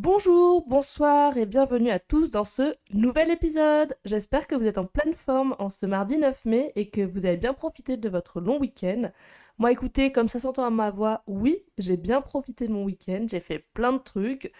Bonjour, 0.00 0.64
bonsoir 0.68 1.36
et 1.38 1.44
bienvenue 1.44 1.90
à 1.90 1.98
tous 1.98 2.30
dans 2.30 2.44
ce 2.44 2.76
nouvel 2.92 3.32
épisode. 3.32 3.96
J'espère 4.04 4.46
que 4.46 4.54
vous 4.54 4.66
êtes 4.66 4.78
en 4.78 4.84
pleine 4.84 5.12
forme 5.12 5.56
en 5.58 5.68
ce 5.68 5.86
mardi 5.86 6.18
9 6.18 6.44
mai 6.44 6.72
et 6.76 6.88
que 6.88 7.00
vous 7.00 7.26
avez 7.26 7.36
bien 7.36 7.52
profité 7.52 7.96
de 7.96 8.08
votre 8.08 8.40
long 8.40 8.60
week-end. 8.60 9.10
Moi 9.58 9.72
écoutez, 9.72 10.12
comme 10.12 10.28
ça 10.28 10.38
s'entend 10.38 10.64
à 10.64 10.70
ma 10.70 10.92
voix, 10.92 11.24
oui, 11.26 11.64
j'ai 11.78 11.96
bien 11.96 12.20
profité 12.20 12.68
de 12.68 12.72
mon 12.72 12.84
week-end, 12.84 13.26
j'ai 13.28 13.40
fait 13.40 13.58
plein 13.74 13.92
de 13.92 13.98
trucs. 13.98 14.52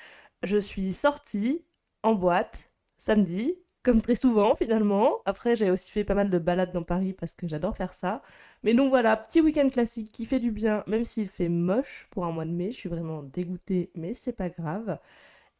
Je 0.43 0.56
suis 0.56 0.93
sortie 0.93 1.64
en 2.02 2.16
boîte 2.16 2.73
samedi, 2.96 3.55
comme 3.89 4.02
très 4.02 4.14
souvent 4.16 4.55
finalement. 4.55 5.23
Après, 5.25 5.57
j'ai 5.57 5.71
aussi 5.71 5.91
fait 5.91 6.04
pas 6.04 6.14
mal 6.14 6.29
de 6.29 6.39
balades 6.39 6.73
dans 6.73 6.82
Paris 6.82 7.14
parce 7.14 7.34
que 7.34 7.46
j'adore 7.48 7.75
faire 7.77 7.95
ça. 7.95 8.21
Mais 8.62 8.75
donc 8.75 8.91
voilà, 8.91 9.16
petit 9.16 9.41
week-end 9.41 9.68
classique 9.71 10.12
qui 10.12 10.27
fait 10.27 10.41
du 10.41 10.50
bien, 10.53 10.84
même 10.86 11.07
s'il 11.07 11.27
fait 11.29 11.48
moche 11.48 12.07
pour 12.11 12.27
un 12.27 12.32
mois 12.32 12.45
de 12.45 12.50
mai. 12.50 12.71
Je 12.71 12.77
suis 12.77 12.90
vraiment 12.90 13.22
dégoûtée, 13.22 13.90
mais 13.95 14.12
c'est 14.12 14.35
pas 14.35 14.50
grave. 14.50 14.98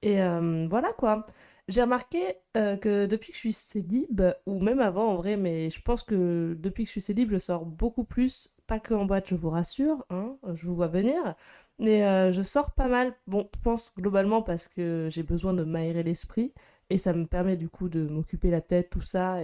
Et 0.03 0.23
euh, 0.23 0.67
voilà 0.69 0.93
quoi. 0.93 1.27
J'ai 1.69 1.83
remarqué 1.83 2.21
euh, 2.57 2.77
que 2.77 3.07
depuis 3.07 3.31
que 3.31 3.37
je 3.37 3.41
suis 3.41 3.53
célib, 3.55 4.23
ou 4.47 4.61
même 4.61 4.81
avant 4.81 5.09
en 5.09 5.17
vrai, 5.17 5.37
mais 5.39 5.71
je 5.71 5.81
pense 5.83 6.03
que 6.03 6.55
depuis 6.61 6.85
que 6.85 6.89
je 6.89 6.93
suis 6.93 7.01
célib, 7.01 7.31
je 7.31 7.39
sors 7.39 7.65
beaucoup 7.67 8.05
plus, 8.05 8.51
pas 8.67 8.81
que 8.81 8.95
en 8.95 9.07
boîte, 9.07 9.29
je 9.31 9.35
vous 9.37 9.51
rassure, 9.51 10.05
hein, 10.11 10.37
je 10.55 10.67
vous 10.67 10.75
vois 10.75 10.89
venir, 10.89 11.35
mais 11.79 12.05
euh, 12.07 12.33
je 12.33 12.43
sors 12.43 12.73
pas 12.73 12.89
mal. 12.89 13.15
Bon, 13.27 13.49
je 13.55 13.61
pense 13.63 13.93
globalement 13.97 14.43
parce 14.43 14.69
que 14.69 15.09
j'ai 15.11 15.23
besoin 15.23 15.55
de 15.55 15.65
m'aérer 15.65 16.03
l'esprit, 16.03 16.53
et 16.91 16.99
ça 16.99 17.13
me 17.13 17.27
permet 17.27 17.57
du 17.57 17.69
coup 17.69 17.89
de 17.89 18.07
m'occuper 18.07 18.51
la 18.51 18.61
tête, 18.61 18.91
tout 18.91 19.01
ça, 19.01 19.43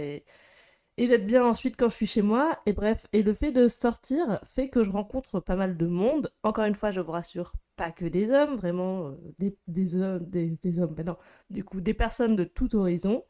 et 0.97 1.07
d'être 1.07 1.25
bien 1.25 1.45
ensuite 1.45 1.75
quand 1.77 1.89
je 1.89 1.95
suis 1.95 2.07
chez 2.07 2.21
moi. 2.21 2.57
Et 2.65 2.73
bref, 2.73 3.07
et 3.13 3.23
le 3.23 3.33
fait 3.33 3.51
de 3.51 3.67
sortir 3.67 4.39
fait 4.43 4.69
que 4.69 4.83
je 4.83 4.91
rencontre 4.91 5.39
pas 5.39 5.55
mal 5.55 5.77
de 5.77 5.87
monde. 5.87 6.31
Encore 6.43 6.65
une 6.65 6.75
fois, 6.75 6.91
je 6.91 7.01
vous 7.01 7.11
rassure, 7.11 7.53
pas 7.75 7.91
que 7.91 8.05
des 8.05 8.29
hommes, 8.29 8.55
vraiment 8.55 9.09
euh, 9.09 9.11
des, 9.37 9.57
des, 9.67 9.95
hommes, 9.95 10.19
des, 10.25 10.79
hommes, 10.79 10.93
ben 10.93 11.05
non, 11.05 11.17
du 11.49 11.63
coup 11.63 11.81
des 11.81 11.93
personnes 11.93 12.35
de 12.35 12.43
tout 12.43 12.75
horizon. 12.75 13.23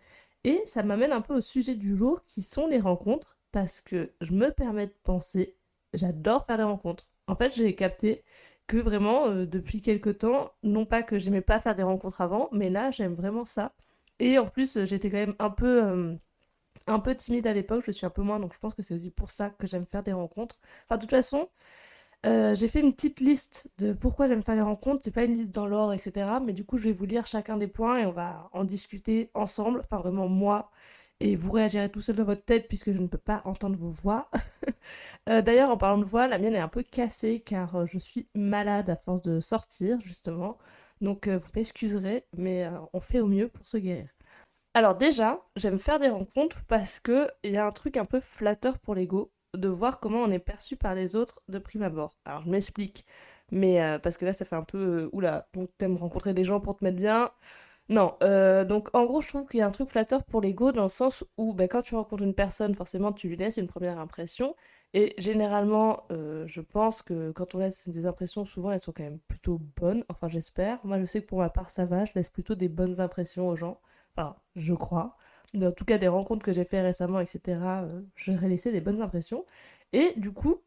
Et 0.43 0.61
ça 0.67 0.83
m'amène 0.83 1.11
un 1.11 1.21
peu 1.21 1.35
au 1.35 1.41
sujet 1.41 1.75
du 1.75 1.95
jour 1.95 2.23
qui 2.25 2.43
sont 2.43 2.67
les 2.67 2.79
rencontres 2.79 3.39
parce 3.51 3.81
que 3.81 4.11
je 4.21 4.33
me 4.33 4.51
permets 4.51 4.87
de 4.87 4.93
penser, 5.03 5.55
j'adore 5.93 6.45
faire 6.45 6.57
des 6.57 6.63
rencontres. 6.63 7.09
En 7.27 7.35
fait, 7.35 7.51
j'ai 7.55 7.73
capté 7.75 8.23
que 8.67 8.77
vraiment 8.77 9.27
euh, 9.27 9.45
depuis 9.45 9.81
quelques 9.81 10.19
temps, 10.19 10.51
non 10.63 10.85
pas 10.85 11.03
que 11.03 11.17
j'aimais 11.19 11.41
pas 11.41 11.59
faire 11.59 11.75
des 11.75 11.83
rencontres 11.83 12.21
avant, 12.21 12.49
mais 12.51 12.69
là 12.69 12.91
j'aime 12.91 13.13
vraiment 13.13 13.45
ça. 13.45 13.73
Et 14.19 14.37
en 14.39 14.45
plus, 14.45 14.83
j'étais 14.85 15.09
quand 15.09 15.17
même 15.17 15.35
un 15.39 15.49
peu 15.49 15.83
euh, 15.83 16.15
un 16.87 16.99
peu 16.99 17.15
timide 17.15 17.47
à 17.47 17.53
l'époque, 17.53 17.83
je 17.85 17.91
suis 17.91 18.05
un 18.05 18.09
peu 18.11 18.21
moins, 18.23 18.39
donc 18.39 18.53
je 18.53 18.59
pense 18.59 18.73
que 18.75 18.83
c'est 18.83 18.93
aussi 18.95 19.11
pour 19.11 19.31
ça 19.31 19.49
que 19.51 19.67
j'aime 19.67 19.85
faire 19.85 20.03
des 20.03 20.13
rencontres. 20.13 20.59
Enfin, 20.85 20.97
de 20.97 21.01
toute 21.01 21.11
façon, 21.11 21.49
euh, 22.25 22.55
j'ai 22.55 22.67
fait 22.67 22.79
une 22.81 22.93
petite 22.93 23.19
liste 23.19 23.69
de 23.77 23.93
pourquoi 23.93 24.27
j'aime 24.27 24.41
faire 24.43 24.55
les 24.55 24.61
rencontres. 24.61 25.01
C'est 25.03 25.11
pas 25.11 25.23
une 25.25 25.33
liste 25.33 25.51
dans 25.53 25.67
l'ordre, 25.67 25.93
etc. 25.93 26.39
Mais 26.43 26.53
du 26.53 26.65
coup, 26.65 26.77
je 26.77 26.85
vais 26.85 26.93
vous 26.93 27.05
lire 27.05 27.27
chacun 27.27 27.57
des 27.57 27.67
points 27.67 27.99
et 27.99 28.05
on 28.05 28.11
va 28.11 28.49
en 28.53 28.63
discuter 28.63 29.29
ensemble. 29.35 29.81
Enfin, 29.81 29.99
vraiment 30.01 30.27
moi. 30.27 30.71
Et 31.19 31.35
vous 31.35 31.51
réagirez 31.51 31.89
tout 31.91 32.01
seul 32.01 32.15
dans 32.15 32.25
votre 32.25 32.43
tête 32.43 32.67
puisque 32.67 32.91
je 32.91 32.99
ne 32.99 33.07
peux 33.07 33.17
pas 33.17 33.41
entendre 33.45 33.77
vos 33.77 33.89
voix. 33.91 34.29
Euh, 35.29 35.41
d'ailleurs, 35.41 35.71
en 35.71 35.77
parlant 35.77 35.97
de 35.97 36.05
voix, 36.05 36.27
la 36.27 36.37
mienne 36.37 36.53
est 36.55 36.59
un 36.59 36.67
peu 36.67 36.83
cassée 36.83 37.39
car 37.41 37.75
euh, 37.75 37.85
je 37.87 37.97
suis 37.97 38.27
malade 38.35 38.89
à 38.91 38.95
force 38.95 39.21
de 39.21 39.39
sortir, 39.39 39.99
justement. 39.99 40.57
Donc, 41.01 41.27
vous 41.27 41.49
m'excuserez, 41.55 42.25
mais 42.37 42.69
on 42.93 42.99
fait 42.99 43.19
au 43.19 43.27
mieux 43.27 43.49
pour 43.49 43.67
se 43.67 43.77
guérir. 43.77 44.09
Alors 44.75 44.95
déjà, 44.95 45.41
j'aime 45.55 45.79
faire 45.79 45.99
des 45.99 46.09
rencontres 46.09 46.65
parce 46.65 46.99
que 46.99 47.29
il 47.43 47.51
y 47.51 47.57
a 47.57 47.65
un 47.65 47.71
truc 47.71 47.95
un 47.95 48.03
peu 48.03 48.19
flatteur 48.19 48.77
pour 48.77 48.93
l'ego 48.93 49.31
de 49.53 49.69
voir 49.69 50.01
comment 50.01 50.19
on 50.21 50.29
est 50.31 50.39
perçu 50.39 50.75
par 50.75 50.95
les 50.95 51.15
autres 51.15 51.41
de 51.47 51.59
prime 51.59 51.81
abord. 51.83 52.17
Alors 52.25 52.41
je 52.43 52.49
m'explique, 52.49 53.05
mais 53.51 53.81
euh, 53.81 53.99
parce 53.99 54.17
que 54.17 54.25
là 54.25 54.33
ça 54.33 54.43
fait 54.43 54.55
un 54.57 54.63
peu 54.63 55.05
euh, 55.05 55.09
oula, 55.13 55.45
donc 55.53 55.69
t'aimes 55.77 55.95
rencontrer 55.95 56.33
des 56.33 56.43
gens 56.43 56.59
pour 56.59 56.75
te 56.75 56.83
mettre 56.83 56.97
bien. 56.97 57.31
Non, 57.89 58.17
euh, 58.23 58.65
donc 58.65 58.89
en 58.93 59.05
gros 59.05 59.21
je 59.21 59.29
trouve 59.29 59.45
qu'il 59.47 59.59
y 59.59 59.63
a 59.63 59.67
un 59.67 59.71
truc 59.71 59.89
flatteur 59.89 60.23
pour 60.25 60.41
l'ego 60.41 60.71
dans 60.73 60.83
le 60.83 60.89
sens 60.89 61.23
où 61.37 61.53
ben, 61.53 61.67
quand 61.69 61.81
tu 61.81 61.95
rencontres 61.95 62.23
une 62.23 62.35
personne, 62.35 62.75
forcément 62.75 63.13
tu 63.13 63.29
lui 63.29 63.37
laisses 63.37 63.57
une 63.57 63.67
première 63.67 63.99
impression. 63.99 64.55
Et 64.95 65.13
généralement, 65.17 66.05
je 66.09 66.61
pense 66.61 67.01
que 67.03 67.31
quand 67.31 67.53
on 67.53 67.59
laisse 67.59 67.89
des 67.89 68.05
impressions, 68.05 68.45
souvent 68.45 68.71
elles 68.71 68.79
sont 68.81 68.93
quand 68.93 69.03
même 69.03 69.19
plutôt 69.27 69.59
bonnes. 69.75 70.05
Enfin 70.09 70.29
j'espère. 70.29 70.79
Moi 70.85 70.99
je 71.01 71.05
sais 71.05 71.21
que 71.21 71.27
pour 71.27 71.39
ma 71.39 71.49
part 71.49 71.69
ça 71.69 71.85
va, 71.85 72.05
je 72.05 72.11
laisse 72.15 72.29
plutôt 72.29 72.55
des 72.55 72.69
bonnes 72.69 73.01
impressions 73.01 73.47
aux 73.49 73.55
gens. 73.57 73.79
Enfin, 74.15 74.37
je 74.55 74.73
crois. 74.73 75.17
En 75.61 75.71
tout 75.71 75.85
cas, 75.85 75.97
des 75.97 76.07
rencontres 76.07 76.43
que 76.45 76.53
j'ai 76.53 76.65
fait 76.65 76.81
récemment, 76.81 77.19
etc., 77.19 77.59
euh, 77.83 78.01
j'aurais 78.15 78.47
laissé 78.47 78.71
des 78.71 78.81
bonnes 78.81 79.01
impressions. 79.01 79.45
Et 79.93 80.13
du 80.17 80.31
coup, 80.31 80.61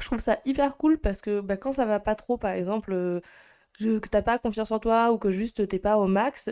je 0.00 0.06
trouve 0.06 0.18
ça 0.20 0.38
hyper 0.44 0.76
cool 0.76 0.98
parce 0.98 1.22
que 1.22 1.40
bah, 1.40 1.56
quand 1.56 1.72
ça 1.72 1.86
va 1.86 2.00
pas 2.00 2.14
trop, 2.14 2.38
par 2.38 2.52
exemple, 2.52 2.92
euh, 2.92 3.20
que 3.78 4.08
t'as 4.08 4.22
pas 4.22 4.38
confiance 4.38 4.70
en 4.70 4.78
toi 4.78 5.12
ou 5.12 5.18
que 5.18 5.30
juste 5.32 5.66
t'es 5.68 5.78
pas 5.78 5.96
au 5.96 6.06
max, 6.06 6.50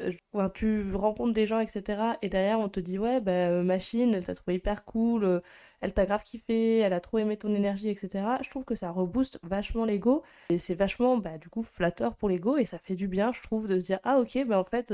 tu 0.54 0.94
rencontres 0.94 1.32
des 1.32 1.46
gens, 1.46 1.60
etc. 1.60 2.02
Et 2.22 2.28
derrière, 2.28 2.58
on 2.60 2.68
te 2.68 2.80
dit, 2.80 2.98
ouais, 2.98 3.20
bah, 3.20 3.32
euh, 3.32 3.62
machine, 3.62 4.14
elle 4.14 4.24
t'a 4.24 4.34
trouvé 4.34 4.56
hyper 4.56 4.84
cool, 4.84 5.42
elle 5.80 5.92
t'a 5.92 6.06
grave 6.06 6.22
kiffé, 6.22 6.78
elle 6.78 6.92
a 6.92 7.00
trop 7.00 7.18
aimé 7.18 7.36
ton 7.36 7.54
énergie, 7.54 7.88
etc. 7.88 8.24
Je 8.42 8.50
trouve 8.50 8.64
que 8.64 8.74
ça 8.74 8.90
rebooste 8.90 9.38
vachement 9.42 9.84
l'ego. 9.84 10.22
Et 10.48 10.58
c'est 10.58 10.74
vachement, 10.74 11.16
bah, 11.18 11.38
du 11.38 11.48
coup, 11.48 11.62
flatteur 11.62 12.16
pour 12.16 12.28
l'ego 12.28 12.56
et 12.56 12.64
ça 12.64 12.78
fait 12.78 12.96
du 12.96 13.08
bien, 13.08 13.32
je 13.32 13.42
trouve, 13.42 13.66
de 13.68 13.78
se 13.78 13.84
dire, 13.84 14.00
ah 14.04 14.18
ok, 14.18 14.46
bah 14.46 14.58
en 14.58 14.64
fait 14.64 14.92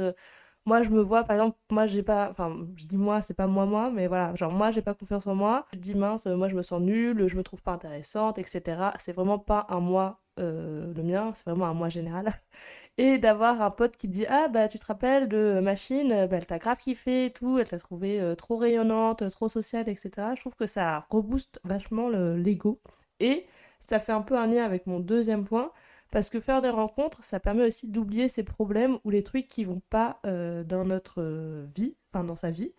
moi 0.66 0.82
je 0.82 0.90
me 0.90 1.00
vois 1.00 1.24
par 1.24 1.36
exemple 1.36 1.56
moi 1.70 1.86
j'ai 1.86 2.02
pas 2.02 2.28
enfin 2.30 2.56
je 2.76 2.84
dis 2.86 2.96
moi 2.98 3.22
c'est 3.22 3.34
pas 3.34 3.46
moi 3.46 3.66
moi 3.66 3.90
mais 3.90 4.08
voilà 4.08 4.34
genre 4.34 4.52
moi 4.52 4.70
j'ai 4.72 4.82
pas 4.82 4.94
confiance 4.94 5.26
en 5.26 5.34
moi. 5.34 5.66
Je 5.72 5.78
dis 5.78 5.94
mince 5.94 6.26
moi 6.26 6.48
je 6.48 6.56
me 6.56 6.62
sens 6.62 6.80
nulle 6.82 7.28
je 7.28 7.36
me 7.36 7.42
trouve 7.42 7.62
pas 7.62 7.72
intéressante 7.72 8.38
etc 8.38 8.90
c'est 8.98 9.12
vraiment 9.12 9.38
pas 9.38 9.66
un 9.70 9.80
moi 9.80 10.20
euh, 10.38 10.92
le 10.94 11.02
mien 11.02 11.32
c'est 11.34 11.44
vraiment 11.46 11.66
un 11.66 11.74
moi 11.74 11.88
général. 11.88 12.32
Et 12.98 13.18
d'avoir 13.18 13.60
un 13.62 13.70
pote 13.70 13.96
qui 13.96 14.08
dit 14.08 14.26
ah 14.26 14.48
bah 14.48 14.68
tu 14.68 14.78
te 14.78 14.86
rappelles 14.86 15.28
de 15.28 15.60
machine 15.60 16.08
bah, 16.28 16.36
elle 16.38 16.46
t'a 16.46 16.58
grave 16.58 16.78
kiffé 16.78 17.26
et 17.26 17.30
tout 17.30 17.58
elle 17.58 17.68
t'a 17.68 17.78
trouvé 17.78 18.20
euh, 18.20 18.34
trop 18.34 18.56
rayonnante 18.56 19.28
trop 19.30 19.48
sociale 19.48 19.88
etc 19.88 20.10
je 20.34 20.40
trouve 20.40 20.54
que 20.56 20.66
ça 20.66 21.06
rebooste 21.10 21.60
vachement 21.64 22.08
l'ego. 22.08 22.80
Et 23.20 23.46
ça 23.80 23.98
fait 23.98 24.12
un 24.12 24.22
peu 24.22 24.36
un 24.36 24.46
lien 24.46 24.64
avec 24.64 24.86
mon 24.86 24.98
deuxième 25.00 25.44
point 25.44 25.72
parce 26.10 26.30
que 26.30 26.40
faire 26.40 26.60
des 26.62 26.70
rencontres, 26.70 27.24
ça 27.24 27.40
permet 27.40 27.64
aussi 27.66 27.88
d'oublier 27.88 28.28
ses 28.28 28.44
problèmes 28.44 28.98
ou 29.04 29.10
les 29.10 29.22
trucs 29.22 29.48
qui 29.48 29.64
vont 29.64 29.82
pas 29.90 30.20
euh, 30.26 30.64
dans 30.64 30.84
notre 30.84 31.20
euh, 31.22 31.66
vie, 31.74 31.96
enfin 32.12 32.24
dans 32.24 32.36
sa 32.36 32.50
vie. 32.50 32.72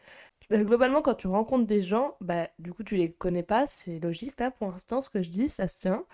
Euh, 0.54 0.64
globalement, 0.64 1.02
quand 1.02 1.16
tu 1.16 1.28
rencontres 1.28 1.66
des 1.68 1.82
gens, 1.82 2.16
bah, 2.22 2.50
du 2.60 2.74
coup, 2.74 2.84
tu 2.84 2.96
les 2.96 3.12
connais 3.12 3.44
pas, 3.44 3.68
c'est 3.68 4.00
logique. 4.00 4.40
Là, 4.40 4.52
pour 4.52 4.72
l'instant, 4.72 5.02
ce 5.02 5.10
que 5.10 5.22
je 5.22 5.30
dis, 5.30 5.50
ça 5.50 5.68
se 5.68 5.80
tient. 5.82 6.06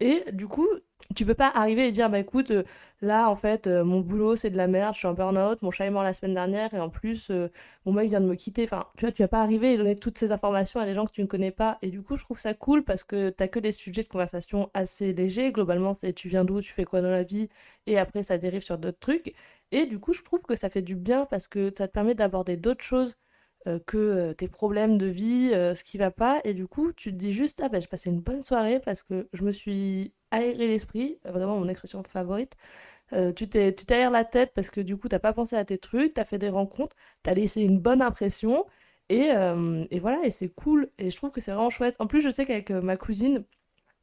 Et 0.00 0.24
du 0.32 0.46
coup, 0.48 0.66
tu 1.14 1.26
peux 1.26 1.34
pas 1.34 1.48
arriver 1.48 1.86
et 1.88 1.90
dire, 1.90 2.08
bah 2.08 2.18
écoute, 2.18 2.50
euh, 2.52 2.62
là, 3.02 3.28
en 3.28 3.36
fait, 3.36 3.66
euh, 3.66 3.84
mon 3.84 4.00
boulot, 4.00 4.34
c'est 4.36 4.48
de 4.50 4.56
la 4.56 4.66
merde, 4.66 4.94
je 4.94 4.98
suis 5.00 5.06
en 5.08 5.12
burn-out, 5.14 5.60
mon 5.62 5.70
chat 5.70 5.84
est 5.86 5.90
mort 5.90 6.02
la 6.02 6.12
semaine 6.14 6.32
dernière, 6.34 6.72
et 6.72 6.80
en 6.80 6.88
plus, 6.88 7.30
euh, 7.30 7.48
mon 7.84 7.92
mec 7.92 8.08
vient 8.08 8.20
de 8.20 8.26
me 8.26 8.34
quitter. 8.34 8.64
Enfin, 8.64 8.86
tu 8.96 9.04
vois, 9.04 9.12
tu 9.12 9.22
vas 9.22 9.28
pas 9.28 9.42
arriver 9.42 9.74
et 9.74 9.76
donner 9.76 9.96
toutes 9.96 10.16
ces 10.18 10.32
informations 10.32 10.80
à 10.80 10.86
des 10.86 10.94
gens 10.94 11.04
que 11.04 11.12
tu 11.12 11.20
ne 11.22 11.26
connais 11.26 11.50
pas. 11.50 11.76
Et 11.82 11.90
du 11.90 12.02
coup, 12.02 12.16
je 12.16 12.24
trouve 12.24 12.38
ça 12.38 12.54
cool 12.54 12.82
parce 12.84 13.04
que 13.04 13.28
t'as 13.30 13.48
que 13.48 13.58
des 13.58 13.72
sujets 13.72 14.02
de 14.02 14.08
conversation 14.08 14.70
assez 14.74 15.12
légers. 15.12 15.52
Globalement, 15.52 15.92
c'est 15.94 16.12
tu 16.14 16.28
viens 16.28 16.44
d'où, 16.44 16.60
tu 16.62 16.72
fais 16.72 16.84
quoi 16.84 17.02
dans 17.02 17.10
la 17.10 17.24
vie, 17.24 17.48
et 17.86 17.98
après, 17.98 18.22
ça 18.22 18.38
dérive 18.38 18.62
sur 18.62 18.78
d'autres 18.78 18.98
trucs. 19.00 19.34
Et 19.72 19.84
du 19.86 19.98
coup, 20.00 20.12
je 20.14 20.22
trouve 20.22 20.42
que 20.42 20.56
ça 20.56 20.70
fait 20.70 20.82
du 20.82 20.96
bien 20.96 21.26
parce 21.26 21.46
que 21.48 21.70
ça 21.76 21.88
te 21.88 21.92
permet 21.92 22.14
d'aborder 22.14 22.56
d'autres 22.56 22.84
choses 22.84 23.16
que 23.86 23.96
euh, 23.98 24.34
tes 24.34 24.48
problèmes 24.48 24.98
de 24.98 25.06
vie, 25.06 25.50
euh, 25.54 25.74
ce 25.74 25.84
qui 25.84 25.98
va 25.98 26.10
pas, 26.10 26.40
et 26.44 26.54
du 26.54 26.66
coup, 26.66 26.92
tu 26.92 27.10
te 27.12 27.16
dis 27.16 27.32
juste, 27.32 27.60
ah 27.62 27.68
ben, 27.68 27.80
j'ai 27.80 27.88
passé 27.88 28.10
une 28.10 28.20
bonne 28.20 28.42
soirée 28.42 28.80
parce 28.80 29.02
que 29.02 29.28
je 29.32 29.42
me 29.44 29.52
suis 29.52 30.12
aéré 30.30 30.68
l'esprit, 30.68 31.18
vraiment 31.24 31.58
mon 31.58 31.68
expression 31.68 32.02
favorite. 32.04 32.56
tu 33.36 33.48
t'es, 33.48 33.74
tu 33.74 33.86
t'aères 33.86 34.10
la 34.10 34.24
tête 34.24 34.52
parce 34.54 34.70
que 34.70 34.80
du 34.80 34.96
coup, 34.96 35.08
t'as 35.08 35.18
pas 35.18 35.32
pensé 35.32 35.56
à 35.56 35.64
tes 35.64 35.78
trucs, 35.78 36.14
t'as 36.14 36.24
fait 36.24 36.38
des 36.38 36.48
rencontres, 36.50 36.96
t'as 37.22 37.34
laissé 37.34 37.62
une 37.62 37.78
bonne 37.80 38.02
impression, 38.02 38.66
et, 39.08 39.30
et 39.90 40.00
voilà, 40.00 40.20
et 40.24 40.30
c'est 40.30 40.48
cool, 40.48 40.90
et 40.98 41.10
je 41.10 41.16
trouve 41.16 41.30
que 41.30 41.40
c'est 41.40 41.52
vraiment 41.52 41.70
chouette. 41.70 41.96
En 42.00 42.06
plus, 42.06 42.20
je 42.20 42.30
sais 42.30 42.44
qu'avec 42.46 42.70
ma 42.70 42.96
cousine, 42.96 43.44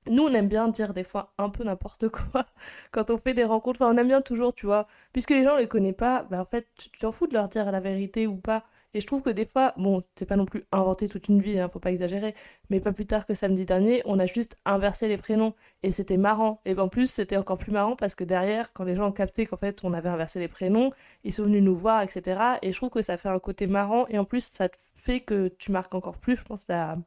nous, 0.10 0.24
on 0.24 0.30
aime 0.34 0.48
bien 0.48 0.68
dire 0.70 0.94
des 0.94 1.04
fois 1.04 1.34
un 1.38 1.50
peu 1.50 1.64
n'importe 1.64 2.08
quoi 2.10 2.46
quand 2.92 3.12
on 3.12 3.18
fait 3.18 3.34
des 3.34 3.44
rencontres. 3.44 3.82
Enfin, 3.82 3.94
on 3.94 3.98
aime 3.98 4.08
bien 4.08 4.22
toujours, 4.22 4.54
tu 4.54 4.66
vois. 4.66 4.88
Puisque 5.14 5.32
les 5.32 5.44
gens 5.44 5.56
ne 5.56 5.60
les 5.62 5.68
connaissent 5.68 5.96
pas, 5.96 6.24
bah, 6.24 6.42
en 6.42 6.46
fait, 6.46 6.68
tu 6.78 6.90
t'en 6.92 7.12
fous 7.12 7.28
de 7.28 7.34
leur 7.34 7.48
dire 7.50 7.72
la 7.72 7.80
vérité 7.80 8.28
ou 8.28 8.38
pas. 8.38 8.66
Et 8.94 9.02
je 9.02 9.06
trouve 9.08 9.22
que 9.22 9.30
des 9.30 9.46
fois, 9.46 9.74
bon, 9.78 10.04
c'est 10.16 10.26
pas 10.26 10.36
non 10.38 10.46
plus 10.46 10.64
inventé 10.72 11.08
toute 11.10 11.28
une 11.28 11.42
vie, 11.42 11.60
hein, 11.60 11.70
faut 11.72 11.80
pas 11.80 11.92
exagérer, 11.92 12.34
mais 12.70 12.80
pas 12.80 12.94
plus 12.94 13.06
tard 13.06 13.26
que 13.26 13.34
samedi 13.34 13.66
dernier, 13.66 14.02
on 14.06 14.18
a 14.20 14.26
juste 14.26 14.58
inversé 14.66 15.08
les 15.08 15.18
prénoms 15.18 15.54
et 15.84 15.92
c'était 15.92 16.18
marrant. 16.18 16.62
Et 16.66 16.78
en 16.78 16.88
plus, 16.90 17.08
c'était 17.12 17.38
encore 17.38 17.58
plus 17.58 17.72
marrant 17.72 17.96
parce 17.96 18.16
que 18.16 18.24
derrière, 18.24 18.74
quand 18.74 18.84
les 18.86 18.96
gens 18.96 19.08
ont 19.10 19.12
capté 19.12 19.46
qu'en 19.46 19.58
fait 19.58 19.84
on 19.84 19.94
avait 19.94 20.10
inversé 20.10 20.40
les 20.40 20.48
prénoms, 20.48 20.92
ils 21.24 21.34
sont 21.34 21.44
venus 21.44 21.62
nous 21.64 21.76
voir, 21.76 22.02
etc. 22.04 22.60
Et 22.62 22.72
je 22.72 22.78
trouve 22.78 22.90
que 22.90 23.02
ça 23.02 23.18
fait 23.18 23.30
un 23.30 23.40
côté 23.40 23.68
marrant 23.68 24.06
et 24.08 24.18
en 24.18 24.26
plus, 24.26 24.42
ça 24.46 24.70
fait 24.96 25.20
que 25.22 25.48
tu 25.50 25.72
marques 25.72 25.94
encore 25.94 26.18
plus, 26.18 26.38
je 26.38 26.44
pense, 26.44 26.66
la, 26.68 26.98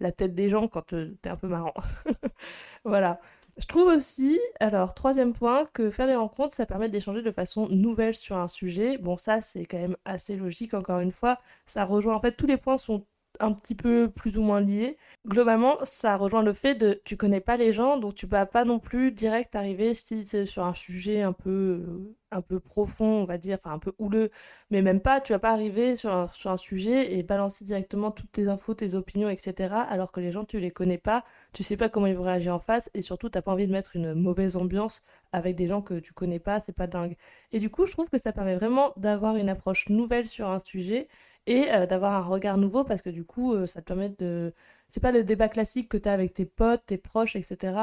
la 0.00 0.12
tête 0.12 0.34
des 0.34 0.48
gens 0.48 0.68
quand 0.68 0.92
euh, 0.92 1.16
t'es 1.22 1.30
un 1.30 1.36
peu 1.36 1.48
marrant. 1.48 1.74
voilà. 2.84 3.20
Je 3.58 3.64
trouve 3.66 3.88
aussi, 3.88 4.38
alors 4.60 4.92
troisième 4.94 5.32
point, 5.32 5.64
que 5.72 5.90
faire 5.90 6.06
des 6.06 6.14
rencontres, 6.14 6.54
ça 6.54 6.66
permet 6.66 6.88
d'échanger 6.90 7.22
de 7.22 7.30
façon 7.30 7.68
nouvelle 7.70 8.14
sur 8.14 8.36
un 8.36 8.48
sujet. 8.48 8.98
Bon, 8.98 9.16
ça, 9.16 9.40
c'est 9.40 9.64
quand 9.64 9.78
même 9.78 9.96
assez 10.04 10.36
logique, 10.36 10.74
encore 10.74 11.00
une 11.00 11.10
fois. 11.10 11.38
Ça 11.66 11.84
rejoint, 11.86 12.14
en 12.14 12.18
fait, 12.18 12.32
tous 12.32 12.46
les 12.46 12.58
points 12.58 12.76
sont 12.76 13.06
un 13.40 13.52
petit 13.52 13.74
peu 13.74 14.10
plus 14.10 14.38
ou 14.38 14.42
moins 14.42 14.60
liés. 14.60 14.96
Globalement, 15.26 15.76
ça 15.84 16.16
rejoint 16.16 16.42
le 16.42 16.52
fait 16.52 16.74
de 16.74 17.00
tu 17.04 17.16
connais 17.16 17.40
pas 17.40 17.56
les 17.56 17.72
gens, 17.72 17.96
donc 17.96 18.14
tu 18.14 18.26
vas 18.26 18.46
pas 18.46 18.64
non 18.64 18.78
plus 18.78 19.12
direct 19.12 19.54
arriver 19.56 19.94
si 19.94 20.24
c'est 20.24 20.46
sur 20.46 20.64
un 20.64 20.74
sujet 20.74 21.22
un 21.22 21.32
peu, 21.32 22.14
un 22.30 22.42
peu 22.42 22.60
profond, 22.60 23.06
on 23.06 23.24
va 23.24 23.38
dire, 23.38 23.58
enfin 23.62 23.74
un 23.74 23.78
peu 23.78 23.92
houleux, 23.98 24.30
mais 24.70 24.82
même 24.82 25.00
pas, 25.00 25.20
tu 25.20 25.32
vas 25.32 25.38
pas 25.38 25.52
arriver 25.52 25.96
sur 25.96 26.12
un, 26.12 26.28
sur 26.28 26.50
un 26.50 26.56
sujet 26.56 27.14
et 27.16 27.22
balancer 27.22 27.64
directement 27.64 28.10
toutes 28.10 28.30
tes 28.32 28.48
infos, 28.48 28.74
tes 28.74 28.94
opinions, 28.94 29.28
etc. 29.28 29.74
Alors 29.88 30.12
que 30.12 30.20
les 30.20 30.30
gens, 30.32 30.44
tu 30.44 30.60
les 30.60 30.70
connais 30.70 30.98
pas, 30.98 31.24
tu 31.52 31.62
sais 31.62 31.76
pas 31.76 31.88
comment 31.88 32.06
ils 32.06 32.16
vont 32.16 32.24
réagir 32.24 32.54
en 32.54 32.58
face, 32.60 32.90
et 32.94 33.02
surtout, 33.02 33.28
t'as 33.28 33.42
pas 33.42 33.52
envie 33.52 33.66
de 33.66 33.72
mettre 33.72 33.96
une 33.96 34.14
mauvaise 34.14 34.56
ambiance 34.56 35.02
avec 35.32 35.56
des 35.56 35.66
gens 35.66 35.82
que 35.82 35.94
tu 35.98 36.12
connais 36.12 36.38
pas, 36.38 36.60
c'est 36.60 36.72
pas 36.76 36.86
dingue. 36.86 37.16
Et 37.52 37.58
du 37.58 37.70
coup, 37.70 37.86
je 37.86 37.92
trouve 37.92 38.08
que 38.10 38.18
ça 38.18 38.32
permet 38.32 38.54
vraiment 38.54 38.92
d'avoir 38.96 39.36
une 39.36 39.48
approche 39.48 39.88
nouvelle 39.88 40.26
sur 40.28 40.48
un 40.48 40.58
sujet 40.58 41.08
et 41.46 41.70
euh, 41.72 41.86
d'avoir 41.86 42.14
un 42.14 42.20
regard 42.20 42.58
nouveau 42.58 42.84
parce 42.84 43.02
que 43.02 43.10
du 43.10 43.24
coup, 43.24 43.54
euh, 43.54 43.66
ça 43.66 43.80
te 43.80 43.86
permet 43.86 44.08
de... 44.10 44.52
C'est 44.88 45.00
pas 45.00 45.12
le 45.12 45.24
débat 45.24 45.48
classique 45.48 45.88
que 45.88 45.96
tu 45.96 46.08
as 46.08 46.12
avec 46.12 46.34
tes 46.34 46.46
potes, 46.46 46.84
tes 46.86 46.98
proches, 46.98 47.36
etc. 47.36 47.74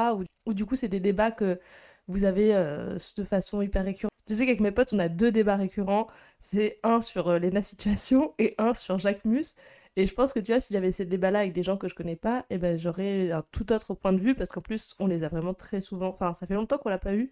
Ou, 0.46 0.54
du 0.54 0.64
coup, 0.66 0.74
c'est 0.76 0.88
des 0.88 1.00
débats 1.00 1.30
que 1.30 1.60
vous 2.08 2.24
avez 2.24 2.54
euh, 2.54 2.98
de 3.16 3.24
façon 3.24 3.62
hyper 3.62 3.84
récurrente. 3.84 4.12
Je 4.28 4.34
sais 4.34 4.46
qu'avec 4.46 4.60
mes 4.60 4.70
potes, 4.72 4.92
on 4.92 4.98
a 4.98 5.08
deux 5.08 5.32
débats 5.32 5.56
récurrents. 5.56 6.08
C'est 6.40 6.78
un 6.82 7.00
sur 7.00 7.38
Lena 7.38 7.62
Situation 7.62 8.34
et 8.38 8.54
un 8.58 8.74
sur 8.74 8.98
Jacques 8.98 9.24
Mus. 9.24 9.54
Et 9.96 10.06
je 10.06 10.14
pense 10.14 10.32
que 10.32 10.40
tu 10.40 10.50
vois, 10.52 10.60
si 10.60 10.72
j'avais 10.74 10.92
ces 10.92 11.04
débats-là 11.04 11.40
avec 11.40 11.52
des 11.52 11.62
gens 11.62 11.76
que 11.76 11.88
je 11.88 11.94
connais 11.94 12.16
pas, 12.16 12.44
eh 12.50 12.58
ben, 12.58 12.76
j'aurais 12.76 13.30
un 13.30 13.42
tout 13.52 13.72
autre 13.72 13.94
point 13.94 14.12
de 14.12 14.18
vue 14.20 14.34
parce 14.34 14.50
qu'en 14.50 14.60
plus, 14.60 14.94
on 14.98 15.06
les 15.06 15.22
a 15.22 15.28
vraiment 15.28 15.54
très 15.54 15.80
souvent. 15.80 16.08
Enfin, 16.08 16.34
ça 16.34 16.46
fait 16.46 16.54
longtemps 16.54 16.78
qu'on 16.78 16.88
l'a 16.88 16.98
pas 16.98 17.14
eu, 17.14 17.30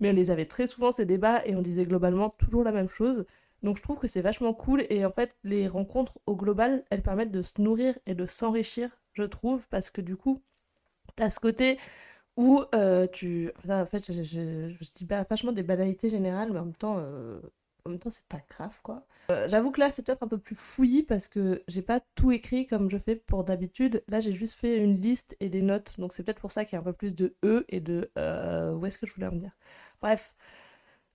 mais 0.00 0.10
on 0.10 0.14
les 0.14 0.30
avait 0.30 0.46
très 0.46 0.66
souvent 0.66 0.92
ces 0.92 1.04
débats 1.06 1.44
et 1.46 1.54
on 1.56 1.62
disait 1.62 1.84
globalement 1.86 2.30
toujours 2.30 2.64
la 2.64 2.72
même 2.72 2.88
chose. 2.88 3.26
Donc 3.62 3.76
je 3.76 3.82
trouve 3.82 3.98
que 3.98 4.06
c'est 4.06 4.20
vachement 4.20 4.54
cool 4.54 4.84
et 4.88 5.04
en 5.04 5.10
fait 5.10 5.36
les 5.44 5.68
rencontres 5.68 6.18
au 6.26 6.36
global, 6.36 6.84
elles 6.90 7.02
permettent 7.02 7.32
de 7.32 7.42
se 7.42 7.60
nourrir 7.60 7.98
et 8.06 8.14
de 8.14 8.26
s'enrichir, 8.26 8.90
je 9.14 9.24
trouve, 9.24 9.68
parce 9.68 9.90
que 9.90 10.00
du 10.00 10.16
coup, 10.16 10.42
t'as 11.16 11.30
ce 11.30 11.40
côté 11.40 11.78
où 12.36 12.62
euh, 12.74 13.08
tu... 13.08 13.50
en 13.68 13.84
fait, 13.84 14.12
je, 14.12 14.68
dis 14.94 15.06
vachement 15.28 15.52
des 15.52 15.64
banalités 15.64 16.08
générales, 16.08 16.52
mais 16.52 16.60
en 16.60 16.66
même 16.66 16.74
temps, 16.74 16.96
euh, 16.98 17.40
en 17.84 17.90
même 17.90 17.98
temps 17.98 18.12
c'est 18.12 18.24
pas 18.28 18.40
grave, 18.48 18.78
quoi. 18.84 19.04
Euh, 19.32 19.48
j'avoue 19.48 19.72
que 19.72 19.80
là, 19.80 19.90
c'est 19.90 20.02
peut-être 20.02 20.22
un 20.22 20.28
peu 20.28 20.38
plus 20.38 20.54
fouillis 20.54 21.02
parce 21.02 21.26
que 21.26 21.62
j'ai 21.66 21.82
pas 21.82 22.00
tout 22.14 22.30
écrit 22.30 22.66
comme 22.66 22.88
je 22.88 22.96
fais 22.96 23.16
pour 23.16 23.42
d'habitude. 23.42 24.04
Là, 24.06 24.20
j'ai 24.20 24.32
juste 24.32 24.54
fait 24.54 24.78
une 24.78 25.00
liste 25.00 25.36
et 25.40 25.48
des 25.48 25.62
notes, 25.62 25.98
donc 25.98 26.12
c'est 26.12 26.22
peut-être 26.22 26.40
pour 26.40 26.52
ça 26.52 26.64
qu'il 26.64 26.74
y 26.74 26.76
a 26.76 26.80
un 26.80 26.84
peu 26.84 26.92
plus 26.92 27.16
de 27.16 27.34
E 27.44 27.64
et 27.68 27.80
de... 27.80 28.08
où 28.76 28.86
est-ce 28.86 28.98
que 28.98 29.06
je 29.06 29.12
voulais 29.14 29.26
en 29.26 29.30
venir 29.30 29.50
Bref. 30.00 30.32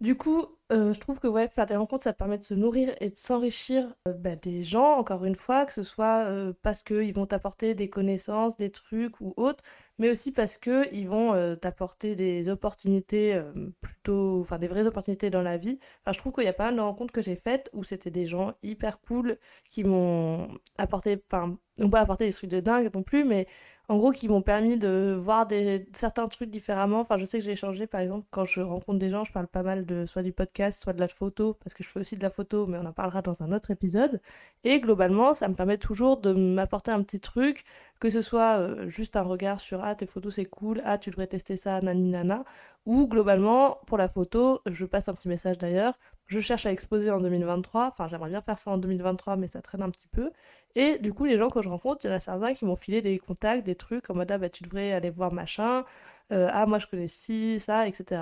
Du 0.03 0.17
coup, 0.17 0.45
euh, 0.73 0.91
je 0.91 0.99
trouve 0.99 1.17
que 1.19 1.27
ouais, 1.27 1.47
faire 1.47 1.65
des 1.65 1.77
rencontres, 1.77 2.03
ça 2.03 2.11
permet 2.11 2.37
de 2.37 2.43
se 2.43 2.53
nourrir 2.53 2.93
et 2.99 3.09
de 3.09 3.15
s'enrichir 3.15 3.95
euh, 4.05 4.11
bah, 4.11 4.35
des 4.35 4.61
gens, 4.61 4.97
encore 4.97 5.23
une 5.23 5.35
fois, 5.35 5.65
que 5.65 5.71
ce 5.71 5.81
soit 5.81 6.25
euh, 6.25 6.51
parce 6.61 6.83
qu'ils 6.83 7.13
vont 7.13 7.25
t'apporter 7.25 7.73
des 7.73 7.89
connaissances, 7.89 8.57
des 8.57 8.69
trucs 8.69 9.21
ou 9.21 9.33
autres, 9.37 9.63
mais 9.99 10.09
aussi 10.09 10.33
parce 10.33 10.57
qu'ils 10.57 11.07
vont 11.07 11.55
t'apporter 11.55 12.15
des 12.15 12.49
opportunités 12.49 13.41
plutôt, 13.79 14.41
enfin 14.41 14.57
des 14.57 14.67
vraies 14.67 14.87
opportunités 14.87 15.29
dans 15.29 15.41
la 15.41 15.55
vie. 15.55 15.79
Enfin, 16.01 16.11
je 16.11 16.17
trouve 16.17 16.33
qu'il 16.33 16.43
y 16.43 16.47
a 16.47 16.53
pas 16.53 16.65
mal 16.65 16.75
de 16.75 16.81
rencontres 16.81 17.13
que 17.13 17.21
j'ai 17.21 17.37
faites 17.37 17.69
où 17.71 17.85
c'était 17.85 18.11
des 18.11 18.25
gens 18.25 18.53
hyper 18.61 18.99
cool 19.01 19.37
qui 19.69 19.85
m'ont 19.85 20.49
apporté, 20.77 21.23
enfin, 21.31 21.57
n'ont 21.77 21.89
pas 21.89 22.01
apporté 22.01 22.25
des 22.25 22.33
trucs 22.33 22.49
de 22.49 22.59
dingue 22.59 22.89
non 22.93 23.03
plus, 23.03 23.23
mais 23.23 23.47
en 23.89 23.97
gros, 23.97 24.11
qui 24.11 24.29
m'ont 24.29 24.41
permis 24.41 24.77
de 24.77 25.17
voir 25.19 25.45
des, 25.45 25.85
certains 25.93 26.27
trucs 26.29 26.49
différemment. 26.49 27.01
Enfin, 27.01 27.17
je 27.17 27.25
sais 27.25 27.39
que 27.39 27.43
j'ai 27.43 27.55
changé, 27.55 27.85
par 27.85 27.99
exemple, 28.01 28.25
quand 28.31 28.45
je 28.45 28.61
rencontre 28.61 28.97
des 28.99 29.09
gens, 29.09 29.23
je 29.25 29.31
parle 29.33 29.47
pas 29.47 29.63
mal 29.63 29.85
de 29.85 30.05
soit 30.05 30.23
du 30.23 30.31
podcast, 30.31 30.81
soit 30.81 30.93
de 30.93 30.99
la 31.01 31.09
photo, 31.09 31.53
parce 31.55 31.73
que 31.73 31.83
je 31.83 31.89
fais 31.89 31.99
aussi 31.99 32.15
de 32.15 32.21
la 32.23 32.29
photo, 32.29 32.65
mais 32.65 32.77
on 32.77 32.85
en 32.85 32.93
parlera 32.93 33.21
dans 33.21 33.43
un 33.43 33.51
autre 33.51 33.71
épisode. 33.71 34.21
Et 34.63 34.79
globalement, 34.79 35.33
ça 35.33 35.47
me 35.49 35.53
permet 35.55 35.77
toujours 35.77 36.17
de 36.21 36.31
m'apporter 36.33 36.91
un 36.91 37.03
petit 37.03 37.19
truc, 37.19 37.65
que 37.99 38.09
ce 38.09 38.21
soit 38.21 38.57
euh, 38.59 38.87
juste 38.87 39.15
un 39.17 39.23
regard 39.23 39.59
sur 39.59 39.83
Ah, 39.83 39.95
tes 39.95 40.05
photos 40.05 40.35
c'est 40.35 40.45
cool, 40.45 40.81
Ah, 40.85 40.97
tu 40.97 41.09
devrais 41.09 41.27
tester 41.27 41.57
ça, 41.57 41.81
nani 41.81 42.07
nana, 42.07 42.45
ou 42.85 43.07
globalement, 43.07 43.79
pour 43.87 43.97
la 43.97 44.09
photo, 44.09 44.59
je 44.65 44.85
passe 44.85 45.07
un 45.09 45.13
petit 45.13 45.27
message 45.29 45.57
d'ailleurs, 45.57 45.97
je 46.27 46.39
cherche 46.39 46.65
à 46.65 46.71
exposer 46.71 47.11
en 47.11 47.19
2023, 47.19 47.87
enfin 47.87 48.07
j'aimerais 48.07 48.29
bien 48.29 48.41
faire 48.41 48.57
ça 48.57 48.71
en 48.71 48.77
2023, 48.77 49.35
mais 49.37 49.47
ça 49.47 49.61
traîne 49.61 49.81
un 49.81 49.89
petit 49.89 50.07
peu. 50.07 50.31
Et 50.75 50.97
du 50.99 51.13
coup, 51.13 51.25
les 51.25 51.37
gens 51.37 51.49
que 51.49 51.61
je 51.61 51.69
rencontre, 51.69 52.05
il 52.05 52.07
y 52.09 52.11
en 52.11 52.15
a 52.15 52.19
certains 52.19 52.53
qui 52.53 52.65
m'ont 52.65 52.75
filé 52.75 53.01
des 53.01 53.19
contacts, 53.19 53.65
des 53.65 53.75
trucs 53.75 54.09
en 54.09 54.15
mode 54.15 54.31
ah 54.31 54.37
bah 54.37 54.49
tu 54.49 54.63
devrais 54.63 54.91
aller 54.93 55.09
voir 55.11 55.31
machin, 55.31 55.85
euh, 56.31 56.49
ah 56.51 56.65
moi 56.65 56.79
je 56.79 56.87
connais 56.87 57.07
ci, 57.07 57.59
ça, 57.59 57.87
etc. 57.87 58.21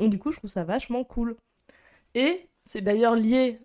Et 0.00 0.08
du 0.08 0.18
coup, 0.18 0.32
je 0.32 0.38
trouve 0.38 0.50
ça 0.50 0.64
vachement 0.64 1.04
cool. 1.04 1.36
Et 2.14 2.48
c'est 2.64 2.80
d'ailleurs 2.82 3.16
lié 3.16 3.60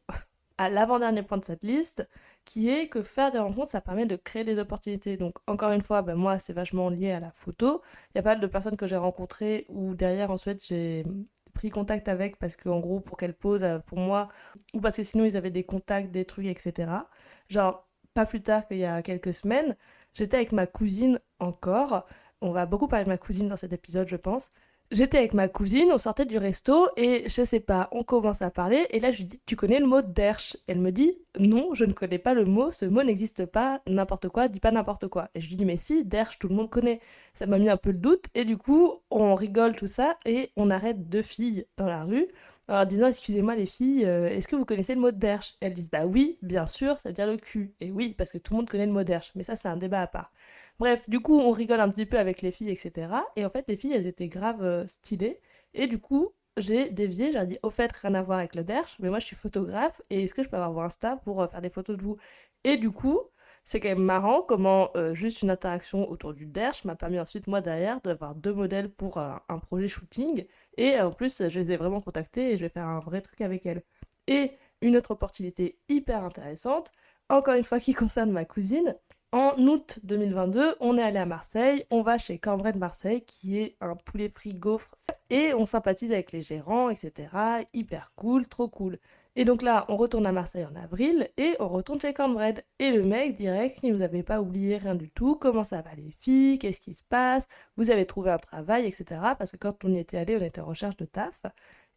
à 0.58 0.70
l'avant-dernier 0.70 1.24
point 1.24 1.38
de 1.38 1.46
cette 1.46 1.64
liste, 1.64 2.08
qui 2.46 2.70
est 2.70 2.88
que 2.90 3.02
faire 3.04 3.32
des 3.32 3.40
rencontres, 3.40 3.70
ça 3.72 3.82
permet 3.82 4.06
de 4.06 4.16
créer 4.16 4.44
des 4.44 4.60
opportunités. 4.60 5.18
Donc 5.18 5.38
encore 5.48 5.72
une 5.72 5.82
fois, 5.82 6.02
ben, 6.02 6.16
moi, 6.16 6.40
c'est 6.40 6.54
vachement 6.54 6.90
lié 6.90 7.12
à 7.12 7.20
la 7.20 7.32
photo. 7.32 7.82
Il 8.14 8.18
y 8.18 8.20
a 8.20 8.24
pas 8.24 8.32
mal 8.32 8.40
de 8.40 8.48
personnes 8.48 8.78
que 8.78 8.88
j'ai 8.88 8.98
rencontrées 8.98 9.66
où 9.70 9.96
derrière, 9.96 10.32
ensuite, 10.32 10.66
j'ai 10.66 11.06
pris 11.54 11.70
contact 11.70 12.08
avec 12.08 12.38
parce 12.40 12.56
qu'en 12.56 12.80
gros, 12.80 13.00
pour 13.00 13.18
qu'elles 13.18 13.34
posent 13.36 13.64
euh, 13.64 13.80
pour 13.80 14.00
moi, 14.00 14.30
ou 14.74 14.82
parce 14.82 14.98
que 14.98 15.04
sinon, 15.04 15.26
ils 15.26 15.38
avaient 15.38 15.52
des 15.52 15.64
contacts, 15.64 16.12
des 16.12 16.26
trucs, 16.26 16.46
etc. 16.48 17.08
Genre, 17.50 17.87
pas 18.18 18.26
plus 18.26 18.42
tard 18.42 18.68
qu'il 18.68 18.78
y 18.80 18.86
a 18.86 19.04
quelques 19.04 19.32
semaines, 19.32 19.76
j'étais 20.16 20.38
avec 20.38 20.52
ma 20.52 20.66
cousine 20.66 21.20
encore. 21.38 22.08
On 22.42 22.52
va 22.52 22.66
beaucoup 22.66 22.88
parler 22.88 23.06
de 23.06 23.10
ma 23.10 23.18
cousine 23.20 23.48
dans 23.48 23.58
cet 23.58 23.74
épisode, 23.74 24.08
je 24.10 24.16
pense. 24.16 24.50
J'étais 24.90 25.20
avec 25.20 25.36
ma 25.36 25.48
cousine, 25.48 25.90
on 25.92 26.00
sortait 26.00 26.26
du 26.26 26.40
resto 26.40 26.88
et 26.98 27.30
je 27.30 27.46
sais 27.46 27.60
pas, 27.60 27.90
on 27.92 28.02
commence 28.04 28.42
à 28.42 28.50
parler 28.50 28.88
et 28.90 29.00
là 29.00 29.12
je 29.12 29.18
lui 29.18 29.26
dis 29.26 29.42
Tu 29.46 29.56
connais 29.56 29.80
le 29.80 29.86
mot 29.86 30.02
derche? 30.02 30.58
Elle 30.66 30.80
me 30.80 30.92
dit 30.92 31.20
Non, 31.38 31.76
je 31.76 31.86
ne 31.86 31.94
connais 31.94 32.18
pas 32.18 32.34
le 32.34 32.46
mot, 32.46 32.72
ce 32.72 32.86
mot 32.86 33.04
n'existe 33.04 33.46
pas, 33.46 33.82
n'importe 33.86 34.30
quoi, 34.30 34.48
dis 34.48 34.62
pas 34.62 34.72
n'importe 34.72 35.08
quoi. 35.08 35.30
Et 35.36 35.42
je 35.42 35.50
lui 35.50 35.58
dis 35.58 35.66
Mais 35.66 35.78
si, 35.78 36.04
derche, 36.04 36.40
tout 36.40 36.48
le 36.48 36.56
monde 36.56 36.72
connaît. 36.72 37.02
Ça 37.36 37.46
m'a 37.46 37.60
mis 37.60 37.70
un 37.70 37.78
peu 37.78 37.92
le 37.92 38.00
doute 38.00 38.26
et 38.34 38.46
du 38.46 38.58
coup, 38.58 38.94
on 39.12 39.36
rigole 39.36 39.76
tout 39.76 39.86
ça 39.86 40.18
et 40.26 40.52
on 40.56 40.72
arrête 40.72 41.08
deux 41.08 41.22
filles 41.22 41.66
dans 41.78 41.86
la 41.86 42.04
rue 42.04 42.30
en 42.68 42.86
disant 42.86 43.08
Excusez-moi 43.08 43.56
les 43.56 43.66
filles, 43.66 44.06
euh, 44.06 44.28
est-ce 44.30 44.48
que 44.48 44.56
vous 44.56 44.66
connaissez 44.66 44.96
le 44.96 45.02
mot 45.02 45.12
derche? 45.12 45.56
Elles 45.62 45.74
disent 45.74 45.90
Bah 45.90 46.06
oui, 46.06 46.38
bien 46.42 46.68
sûr, 46.68 47.00
ça 47.00 47.10
veut 47.10 47.14
dire 47.14 47.28
le 47.28 47.38
cul. 47.38 47.74
Et 47.80 47.92
oui, 47.92 48.14
parce 48.18 48.32
que 48.32 48.38
tout 48.38 48.54
le 48.54 48.58
monde 48.58 48.70
connaît 48.70 48.86
le 48.86 48.92
mot 48.92 49.04
derche, 49.04 49.32
mais 49.36 49.44
ça 49.44 49.56
c'est 49.56 49.68
un 49.70 49.78
débat 49.78 50.02
à 50.02 50.08
part. 50.08 50.32
Bref, 50.80 51.10
du 51.10 51.20
coup, 51.22 51.40
on 51.40 51.52
rigole 51.52 51.80
un 51.80 51.90
petit 51.90 52.06
peu 52.06 52.18
avec 52.20 52.42
les 52.42 52.52
filles, 52.52 52.70
etc. 52.70 53.26
Et 53.36 53.46
en 53.46 53.50
fait, 53.50 53.66
les 53.70 53.78
filles, 53.78 53.94
elles 53.94 54.08
étaient 54.08 54.28
grave 54.28 54.62
euh, 54.64 54.86
stylées. 54.88 55.40
Et 55.74 55.88
du 55.88 56.00
coup, 56.00 56.30
j'ai 56.58 56.90
dévié, 56.90 57.32
j'ai 57.32 57.46
dit, 57.46 57.60
au 57.64 57.70
fait, 57.70 57.92
rien 57.94 58.14
à 58.16 58.22
voir 58.22 58.40
avec 58.40 58.56
le 58.56 58.64
derche, 58.64 58.98
mais 59.00 59.10
moi, 59.10 59.20
je 59.20 59.26
suis 59.26 59.36
photographe, 59.36 60.02
et 60.10 60.24
est-ce 60.24 60.34
que 60.34 60.44
je 60.44 60.50
peux 60.50 60.56
avoir 60.58 60.72
vos 60.74 60.82
Insta 60.82 61.18
pour 61.18 61.42
euh, 61.42 61.48
faire 61.48 61.62
des 61.62 61.70
photos 61.70 61.98
de 61.98 62.04
vous? 62.04 62.18
Et 62.64 62.78
du 62.78 62.92
coup, 62.92 63.20
c'est 63.64 63.80
quand 63.80 63.90
même 63.90 64.04
marrant 64.04 64.42
comment 64.42 64.92
juste 65.14 65.42
une 65.42 65.50
interaction 65.50 66.10
autour 66.10 66.34
du 66.34 66.46
derche 66.46 66.86
m'a 66.86 66.96
permis 66.96 67.20
ensuite, 67.20 67.48
moi, 67.48 67.60
derrière, 67.62 68.00
d'avoir 68.02 68.34
deux 68.36 68.54
modèles 68.54 68.90
pour 68.90 69.18
un 69.20 69.60
projet 69.60 69.88
shooting. 69.90 70.46
Et 70.78 71.00
en 71.00 71.12
plus, 71.12 71.48
je 71.50 71.60
les 71.60 71.72
ai 71.74 71.78
vraiment 71.78 72.00
contactés 72.00 72.54
et 72.54 72.58
je 72.58 72.64
vais 72.64 72.70
faire 72.70 72.88
un 72.88 73.00
vrai 73.00 73.22
truc 73.22 73.42
avec 73.42 73.66
elles. 73.66 73.84
Et 74.28 74.58
une 74.82 74.98
autre 74.98 75.12
opportunité 75.12 75.80
hyper 75.90 76.24
intéressante, 76.24 76.92
encore 77.30 77.56
une 77.56 77.64
fois 77.64 77.80
qui 77.80 77.94
concerne 77.94 78.32
ma 78.32 78.46
cousine, 78.46 78.96
en 79.32 79.58
août 79.68 80.00
2022, 80.04 80.76
on 80.80 80.98
est 80.98 81.04
allé 81.04 81.20
à 81.20 81.26
Marseille, 81.26 81.86
on 81.92 82.02
va 82.02 82.18
chez 82.18 82.40
Cambrai 82.40 82.74
Marseille, 82.74 83.22
qui 83.26 83.58
est 83.60 83.76
un 83.82 83.96
poulet 83.96 84.30
frit 84.30 84.54
gaufre, 84.54 84.96
et 85.30 85.54
on 85.54 85.66
sympathise 85.66 86.12
avec 86.12 86.32
les 86.32 86.42
gérants, 86.42 86.90
etc. 86.90 87.30
Hyper 87.74 88.12
cool, 88.16 88.48
trop 88.48 88.68
cool. 88.70 88.98
Et 89.40 89.46
donc 89.46 89.62
là, 89.62 89.86
on 89.88 89.98
retourne 89.98 90.26
à 90.26 90.32
Marseille 90.32 90.66
en 90.66 90.76
avril 90.76 91.30
et 91.38 91.56
on 91.60 91.68
retourne 91.68 92.02
chez 92.02 92.12
Cornbread. 92.12 92.66
Et 92.80 92.90
le 92.90 93.04
mec 93.04 93.36
direct, 93.36 93.80
il 93.84 93.94
nous 93.94 94.02
avait 94.02 94.24
pas 94.24 94.42
oublié 94.42 94.78
rien 94.78 94.96
du 94.96 95.12
tout. 95.12 95.36
Comment 95.36 95.64
ça 95.64 95.84
va 95.84 95.94
les 95.96 96.10
filles? 96.20 96.58
Qu'est-ce 96.58 96.80
qui 96.80 96.96
se 96.96 97.04
passe? 97.04 97.48
Vous 97.76 97.92
avez 97.92 98.08
trouvé 98.08 98.32
un 98.32 98.40
travail, 98.40 98.88
etc. 98.88 99.06
Parce 99.38 99.52
que 99.52 99.58
quand 99.58 99.86
on 99.86 99.94
y 99.94 100.00
était 100.00 100.18
allé, 100.18 100.38
on 100.38 100.42
était 100.44 100.62
en 100.62 100.66
recherche 100.66 100.98
de 100.98 101.06
taf. 101.06 101.44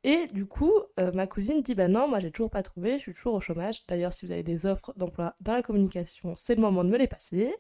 Et 0.02 0.26
du 0.28 0.47
coup, 0.47 0.73
euh, 0.99 1.12
ma 1.12 1.26
cousine 1.26 1.61
dit 1.62 1.75
Bah 1.75 1.88
non, 1.88 2.09
moi 2.09 2.21
j'ai 2.21 2.30
toujours 2.30 2.50
pas 2.50 2.62
trouvé, 2.62 2.95
je 2.95 3.02
suis 3.02 3.12
toujours 3.12 3.35
au 3.35 3.40
chômage. 3.40 3.87
D'ailleurs, 3.87 4.12
si 4.14 4.25
vous 4.25 4.33
avez 4.33 4.42
des 4.42 4.64
offres 4.64 4.95
d'emploi 4.97 5.35
dans 5.40 5.52
la 5.52 5.62
communication, 5.62 6.35
c'est 6.37 6.54
le 6.54 6.62
moment 6.62 6.85
de 6.85 6.88
me 6.88 6.97
les 6.97 7.07
passer. 7.07 7.54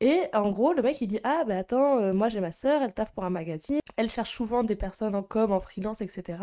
Et 0.00 0.22
en 0.32 0.50
gros, 0.50 0.72
le 0.72 0.82
mec 0.82 1.00
il 1.00 1.06
dit 1.06 1.20
Ah 1.22 1.44
bah 1.46 1.58
attends, 1.58 1.98
euh, 2.00 2.12
moi 2.14 2.28
j'ai 2.30 2.40
ma 2.40 2.50
soeur, 2.50 2.82
elle 2.82 2.94
taffe 2.94 3.12
pour 3.12 3.24
un 3.24 3.30
magazine, 3.30 3.80
elle 3.96 4.10
cherche 4.10 4.30
souvent 4.34 4.64
des 4.64 4.74
personnes 4.74 5.14
en 5.14 5.22
com, 5.22 5.52
en 5.52 5.60
freelance, 5.60 6.00
etc. 6.00 6.38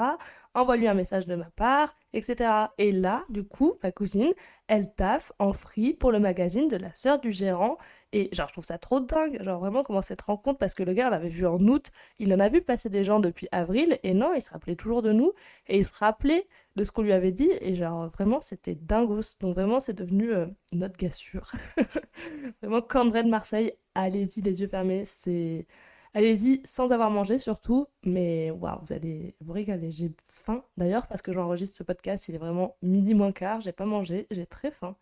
Envoie-lui 0.53 0.87
un 0.87 0.93
message 0.93 1.25
de 1.25 1.35
ma 1.35 1.49
part, 1.51 1.95
etc. 2.13 2.49
Et 2.77 2.91
là, 2.91 3.23
du 3.29 3.43
coup, 3.43 3.75
ma 3.83 3.91
cousine, 3.91 4.31
elle 4.67 4.93
taffe 4.93 5.31
en 5.39 5.53
free 5.53 5.93
pour 5.93 6.11
le 6.11 6.19
magazine 6.19 6.67
de 6.67 6.77
la 6.77 6.93
sœur 6.93 7.19
du 7.19 7.31
gérant 7.31 7.77
et 8.11 8.29
genre, 8.33 8.47
je 8.47 8.53
trouve 8.53 8.65
ça 8.65 8.77
trop 8.79 8.99
dingue, 8.99 9.41
genre 9.43 9.59
vraiment 9.59 9.83
comment 9.83 10.01
cette 10.01 10.21
rencontre, 10.21 10.57
parce 10.57 10.73
que 10.73 10.83
le 10.83 10.93
gars 10.93 11.09
l'avait 11.09 11.29
vu 11.29 11.45
en 11.45 11.59
août, 11.59 11.91
il 12.17 12.33
en 12.33 12.39
a 12.39 12.49
vu 12.49 12.61
passer 12.61 12.89
des 12.89 13.03
gens 13.03 13.19
depuis 13.19 13.47
avril, 13.51 13.99
et 14.03 14.13
non, 14.13 14.33
il 14.33 14.41
se 14.41 14.49
rappelait 14.49 14.75
toujours 14.75 15.01
de 15.03 15.11
nous, 15.11 15.33
et 15.67 15.77
il 15.79 15.85
se 15.85 15.95
rappelait 15.97 16.47
de 16.75 16.83
ce 16.83 16.91
qu'on 16.91 17.03
lui 17.03 17.11
avait 17.13 17.31
dit, 17.31 17.51
et 17.61 17.75
genre 17.75 18.07
vraiment 18.09 18.41
c'était 18.41 18.75
dingos. 18.75 19.35
Donc 19.39 19.53
vraiment 19.55 19.79
c'est 19.79 19.93
devenu 19.93 20.33
euh, 20.33 20.47
notre 20.73 20.97
gars 20.97 21.11
sûr. 21.11 21.51
vraiment, 22.61 22.81
Cambrai 22.81 23.23
de 23.23 23.29
Marseille, 23.29 23.73
allez-y 23.95 24.41
les 24.41 24.61
yeux 24.61 24.67
fermés, 24.67 25.05
c'est... 25.05 25.67
Allez-y 26.13 26.61
sans 26.65 26.91
avoir 26.91 27.11
mangé 27.11 27.37
surtout, 27.37 27.87
mais 28.03 28.49
waouh, 28.51 28.79
vous 28.81 28.93
allez 28.93 29.35
vous 29.41 29.53
régaler. 29.53 29.91
J'ai 29.91 30.11
faim 30.25 30.63
d'ailleurs 30.77 31.07
parce 31.07 31.21
que 31.21 31.31
j'enregistre 31.31 31.77
ce 31.77 31.83
podcast, 31.83 32.27
il 32.27 32.35
est 32.35 32.39
vraiment 32.39 32.75
midi 32.81 33.13
moins 33.13 33.31
quart, 33.31 33.61
j'ai 33.61 33.71
pas 33.71 33.85
mangé, 33.85 34.25
j'ai 34.31 34.45
très 34.47 34.71
faim. 34.71 34.95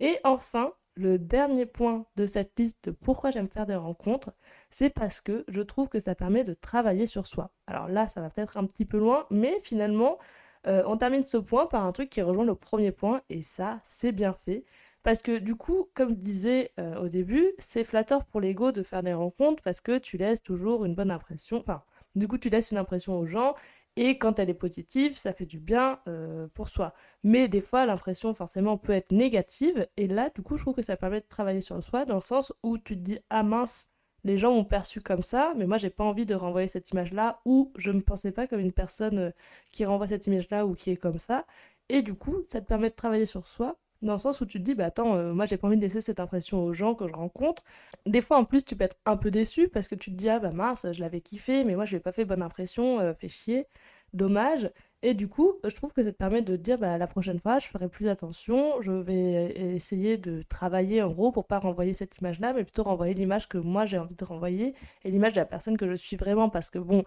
Et 0.00 0.18
enfin, 0.24 0.72
le 0.94 1.18
dernier 1.18 1.66
point 1.66 2.06
de 2.16 2.26
cette 2.26 2.58
liste 2.58 2.78
de 2.84 2.90
pourquoi 2.92 3.30
j'aime 3.30 3.48
faire 3.48 3.66
des 3.66 3.74
rencontres, 3.74 4.32
c'est 4.70 4.90
parce 4.90 5.20
que 5.20 5.44
je 5.48 5.62
trouve 5.62 5.88
que 5.88 6.00
ça 6.00 6.14
permet 6.14 6.44
de 6.44 6.54
travailler 6.54 7.06
sur 7.06 7.26
soi. 7.26 7.50
Alors 7.66 7.88
là, 7.88 8.08
ça 8.08 8.20
va 8.20 8.30
peut-être 8.30 8.56
un 8.56 8.66
petit 8.66 8.84
peu 8.84 8.98
loin, 8.98 9.26
mais 9.30 9.58
finalement, 9.62 10.18
euh, 10.66 10.82
on 10.86 10.96
termine 10.96 11.24
ce 11.24 11.38
point 11.38 11.66
par 11.66 11.84
un 11.84 11.92
truc 11.92 12.10
qui 12.10 12.22
rejoint 12.22 12.44
le 12.44 12.54
premier 12.54 12.92
point, 12.92 13.22
et 13.30 13.42
ça, 13.42 13.80
c'est 13.84 14.12
bien 14.12 14.32
fait. 14.32 14.64
Parce 15.02 15.22
que 15.22 15.38
du 15.38 15.56
coup, 15.56 15.88
comme 15.94 16.10
je 16.10 16.14
disais 16.14 16.72
euh, 16.78 16.96
au 17.00 17.08
début, 17.08 17.52
c'est 17.58 17.84
flatteur 17.84 18.24
pour 18.24 18.40
l'ego 18.40 18.72
de 18.72 18.82
faire 18.82 19.02
des 19.02 19.14
rencontres 19.14 19.62
parce 19.62 19.80
que 19.80 19.98
tu 19.98 20.16
laisses 20.16 20.42
toujours 20.42 20.84
une 20.84 20.94
bonne 20.94 21.10
impression. 21.10 21.58
Enfin, 21.58 21.82
du 22.14 22.28
coup, 22.28 22.38
tu 22.38 22.50
laisses 22.50 22.70
une 22.70 22.78
impression 22.78 23.18
aux 23.18 23.26
gens 23.26 23.54
et 23.96 24.16
quand 24.18 24.38
elle 24.38 24.48
est 24.48 24.54
positive, 24.54 25.18
ça 25.18 25.32
fait 25.34 25.44
du 25.44 25.58
bien 25.58 26.00
euh, 26.08 26.48
pour 26.54 26.68
soi. 26.68 26.94
Mais 27.24 27.48
des 27.48 27.60
fois, 27.60 27.84
l'impression 27.84 28.32
forcément 28.32 28.78
peut 28.78 28.92
être 28.92 29.12
négative. 29.12 29.86
Et 29.96 30.06
là, 30.06 30.30
du 30.30 30.42
coup, 30.42 30.56
je 30.56 30.62
trouve 30.62 30.74
que 30.74 30.82
ça 30.82 30.96
permet 30.96 31.20
de 31.20 31.26
travailler 31.28 31.60
sur 31.60 31.82
soi 31.82 32.04
dans 32.06 32.14
le 32.14 32.20
sens 32.20 32.52
où 32.62 32.78
tu 32.78 32.96
te 32.96 33.00
dis 33.02 33.18
Ah 33.28 33.42
mince, 33.42 33.88
les 34.24 34.38
gens 34.38 34.54
m'ont 34.54 34.64
perçu 34.64 35.00
comme 35.02 35.22
ça, 35.22 35.52
mais 35.56 35.66
moi, 35.66 35.78
j'ai 35.78 35.90
pas 35.90 36.04
envie 36.04 36.26
de 36.26 36.34
renvoyer 36.34 36.68
cette 36.68 36.90
image-là 36.90 37.40
ou 37.44 37.72
je 37.76 37.90
ne 37.90 37.96
me 37.96 38.02
pensais 38.02 38.32
pas 38.32 38.46
comme 38.46 38.60
une 38.60 38.72
personne 38.72 39.18
euh, 39.18 39.30
qui 39.72 39.84
renvoie 39.84 40.08
cette 40.08 40.26
image-là 40.26 40.66
ou 40.66 40.74
qui 40.74 40.90
est 40.90 40.96
comme 40.96 41.18
ça. 41.18 41.44
Et 41.88 42.02
du 42.02 42.14
coup, 42.14 42.42
ça 42.48 42.60
te 42.60 42.66
permet 42.66 42.90
de 42.90 42.94
travailler 42.94 43.26
sur 43.26 43.46
soi 43.46 43.78
dans 44.02 44.14
le 44.14 44.18
sens 44.18 44.40
où 44.40 44.46
tu 44.46 44.58
te 44.58 44.64
dis, 44.64 44.74
bah 44.74 44.86
attends, 44.86 45.14
euh, 45.16 45.32
moi 45.32 45.46
j'ai 45.46 45.56
pas 45.56 45.68
envie 45.68 45.76
de 45.76 45.82
laisser 45.82 46.00
cette 46.00 46.20
impression 46.20 46.64
aux 46.64 46.72
gens 46.72 46.94
que 46.94 47.06
je 47.06 47.12
rencontre. 47.12 47.62
Des 48.06 48.20
fois 48.20 48.38
en 48.38 48.44
plus, 48.44 48.64
tu 48.64 48.76
peux 48.76 48.84
être 48.84 48.96
un 49.06 49.16
peu 49.16 49.30
déçu 49.30 49.68
parce 49.68 49.88
que 49.88 49.94
tu 49.94 50.10
te 50.10 50.16
dis, 50.16 50.28
ah 50.28 50.38
bah 50.40 50.50
mince, 50.52 50.86
je 50.92 51.00
l'avais 51.00 51.20
kiffé, 51.20 51.64
mais 51.64 51.74
moi 51.76 51.84
je 51.84 51.96
lui 51.96 52.00
pas 52.02 52.12
fait 52.12 52.24
bonne 52.24 52.42
impression, 52.42 53.00
euh, 53.00 53.14
fait 53.14 53.28
chier, 53.28 53.66
dommage. 54.12 54.70
Et 55.04 55.14
du 55.14 55.26
coup, 55.28 55.54
je 55.64 55.74
trouve 55.74 55.92
que 55.92 56.02
ça 56.02 56.12
te 56.12 56.16
permet 56.16 56.42
de 56.42 56.56
te 56.56 56.60
dire, 56.62 56.78
bah 56.78 56.96
la 56.98 57.06
prochaine 57.08 57.40
fois, 57.40 57.58
je 57.58 57.66
ferai 57.68 57.88
plus 57.88 58.08
attention, 58.08 58.80
je 58.80 58.92
vais 58.92 59.52
essayer 59.74 60.16
de 60.16 60.42
travailler 60.42 61.02
en 61.02 61.10
gros 61.10 61.32
pour 61.32 61.46
pas 61.46 61.58
renvoyer 61.58 61.92
cette 61.94 62.18
image-là, 62.18 62.52
mais 62.52 62.62
plutôt 62.64 62.84
renvoyer 62.84 63.14
l'image 63.14 63.48
que 63.48 63.58
moi 63.58 63.84
j'ai 63.86 63.98
envie 63.98 64.14
de 64.14 64.24
renvoyer 64.24 64.74
et 65.04 65.10
l'image 65.10 65.32
de 65.32 65.40
la 65.40 65.46
personne 65.46 65.76
que 65.76 65.88
je 65.88 65.94
suis 65.94 66.16
vraiment 66.16 66.48
parce 66.50 66.70
que 66.70 66.78
bon 66.78 67.04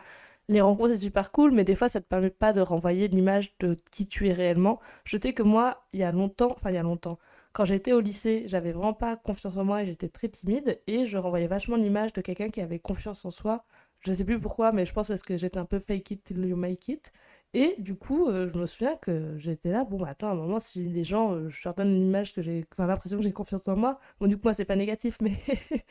les 0.49 0.61
rencontres, 0.61 0.91
c'est 0.93 0.99
super 0.99 1.31
cool, 1.31 1.51
mais 1.51 1.63
des 1.63 1.75
fois, 1.75 1.89
ça 1.89 2.01
te 2.01 2.05
permet 2.07 2.29
pas 2.29 2.53
de 2.53 2.61
renvoyer 2.61 3.07
l'image 3.07 3.55
de 3.59 3.75
qui 3.91 4.07
tu 4.07 4.27
es 4.27 4.33
réellement. 4.33 4.79
Je 5.03 5.17
sais 5.17 5.33
que 5.33 5.43
moi, 5.43 5.85
il 5.93 5.99
y 5.99 6.03
a 6.03 6.11
longtemps, 6.11 6.51
enfin, 6.51 6.69
il 6.71 6.75
y 6.75 6.77
a 6.77 6.83
longtemps, 6.83 7.17
quand 7.55 7.63
j'étais 7.63 7.93
au 7.93 8.01
lycée, 8.01 8.43
j'avais 8.47 8.73
vraiment 8.73 8.93
pas 8.93 9.15
confiance 9.15 9.55
en 9.55 9.63
moi 9.63 9.81
et 9.81 9.85
j'étais 9.85 10.09
très 10.09 10.27
timide 10.27 10.81
et 10.87 11.05
je 11.05 11.17
renvoyais 11.17 11.47
vachement 11.47 11.77
l'image 11.77 12.11
de 12.11 12.19
quelqu'un 12.19 12.49
qui 12.49 12.59
avait 12.59 12.79
confiance 12.79 13.23
en 13.23 13.31
soi. 13.31 13.63
Je 14.01 14.11
sais 14.11 14.25
plus 14.25 14.39
pourquoi, 14.41 14.73
mais 14.73 14.85
je 14.85 14.91
pense 14.93 15.07
parce 15.07 15.21
que 15.21 15.37
j'étais 15.37 15.57
un 15.57 15.65
peu 15.65 15.79
fake 15.79 16.11
it 16.11 16.23
till 16.25 16.45
you 16.45 16.57
make 16.57 16.89
it. 16.89 17.13
Et 17.53 17.75
du 17.79 17.95
coup, 17.95 18.27
euh, 18.27 18.49
je 18.49 18.57
me 18.57 18.65
souviens 18.65 18.97
que 18.97 19.37
j'étais 19.37 19.69
là, 19.71 19.85
bon, 19.85 19.97
bah, 19.97 20.07
attends, 20.09 20.27
à 20.27 20.31
un 20.31 20.35
moment, 20.35 20.59
si 20.59 20.89
les 20.89 21.05
gens, 21.05 21.33
euh, 21.33 21.47
je 21.49 21.61
leur 21.63 21.73
donne 21.73 21.97
l'image 21.97 22.33
que 22.33 22.41
j'ai, 22.41 22.65
enfin, 22.73 22.87
l'impression 22.87 23.17
que 23.17 23.23
j'ai 23.23 23.31
confiance 23.31 23.69
en 23.69 23.77
moi, 23.77 23.99
bon, 24.19 24.27
du 24.27 24.35
coup, 24.35 24.41
moi, 24.43 24.53
c'est 24.53 24.65
pas 24.65 24.75
négatif, 24.75 25.17
mais 25.21 25.31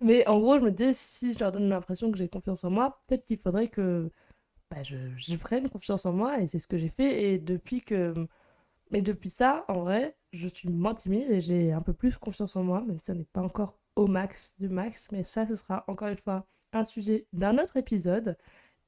Mais 0.00 0.26
en 0.26 0.40
gros, 0.40 0.58
je 0.58 0.64
me 0.64 0.70
dis, 0.70 0.94
si 0.94 1.34
je 1.34 1.38
leur 1.40 1.52
donne 1.52 1.68
l'impression 1.68 2.10
que 2.10 2.18
j'ai 2.18 2.28
confiance 2.28 2.64
en 2.64 2.70
moi, 2.70 3.00
peut-être 3.06 3.24
qu'il 3.24 3.38
faudrait 3.38 3.68
que 3.68 4.10
bah, 4.70 4.82
je, 4.82 5.36
prenne 5.36 5.68
confiance 5.68 6.06
en 6.06 6.12
moi, 6.12 6.40
et 6.40 6.48
c'est 6.48 6.58
ce 6.58 6.66
que 6.66 6.78
j'ai 6.78 6.88
fait. 6.90 7.24
Et 7.24 7.38
depuis 7.38 7.82
que. 7.82 8.14
Mais 8.90 9.02
depuis 9.02 9.30
ça, 9.30 9.64
en 9.68 9.80
vrai, 9.82 10.16
je 10.32 10.48
suis 10.48 10.68
moins 10.70 10.94
timide 10.94 11.30
et 11.30 11.40
j'ai 11.40 11.72
un 11.72 11.80
peu 11.80 11.92
plus 11.92 12.16
confiance 12.18 12.56
en 12.56 12.64
moi, 12.64 12.82
même 12.82 12.98
si 12.98 13.06
ça 13.06 13.14
n'est 13.14 13.24
pas 13.24 13.42
encore 13.42 13.78
au 13.96 14.06
max 14.06 14.54
du 14.58 14.68
max. 14.68 15.08
Mais 15.12 15.24
ça, 15.24 15.46
ce 15.46 15.54
sera 15.56 15.84
encore 15.88 16.08
une 16.08 16.16
fois 16.16 16.46
un 16.72 16.84
sujet 16.84 17.26
d'un 17.32 17.58
autre 17.58 17.76
épisode. 17.76 18.36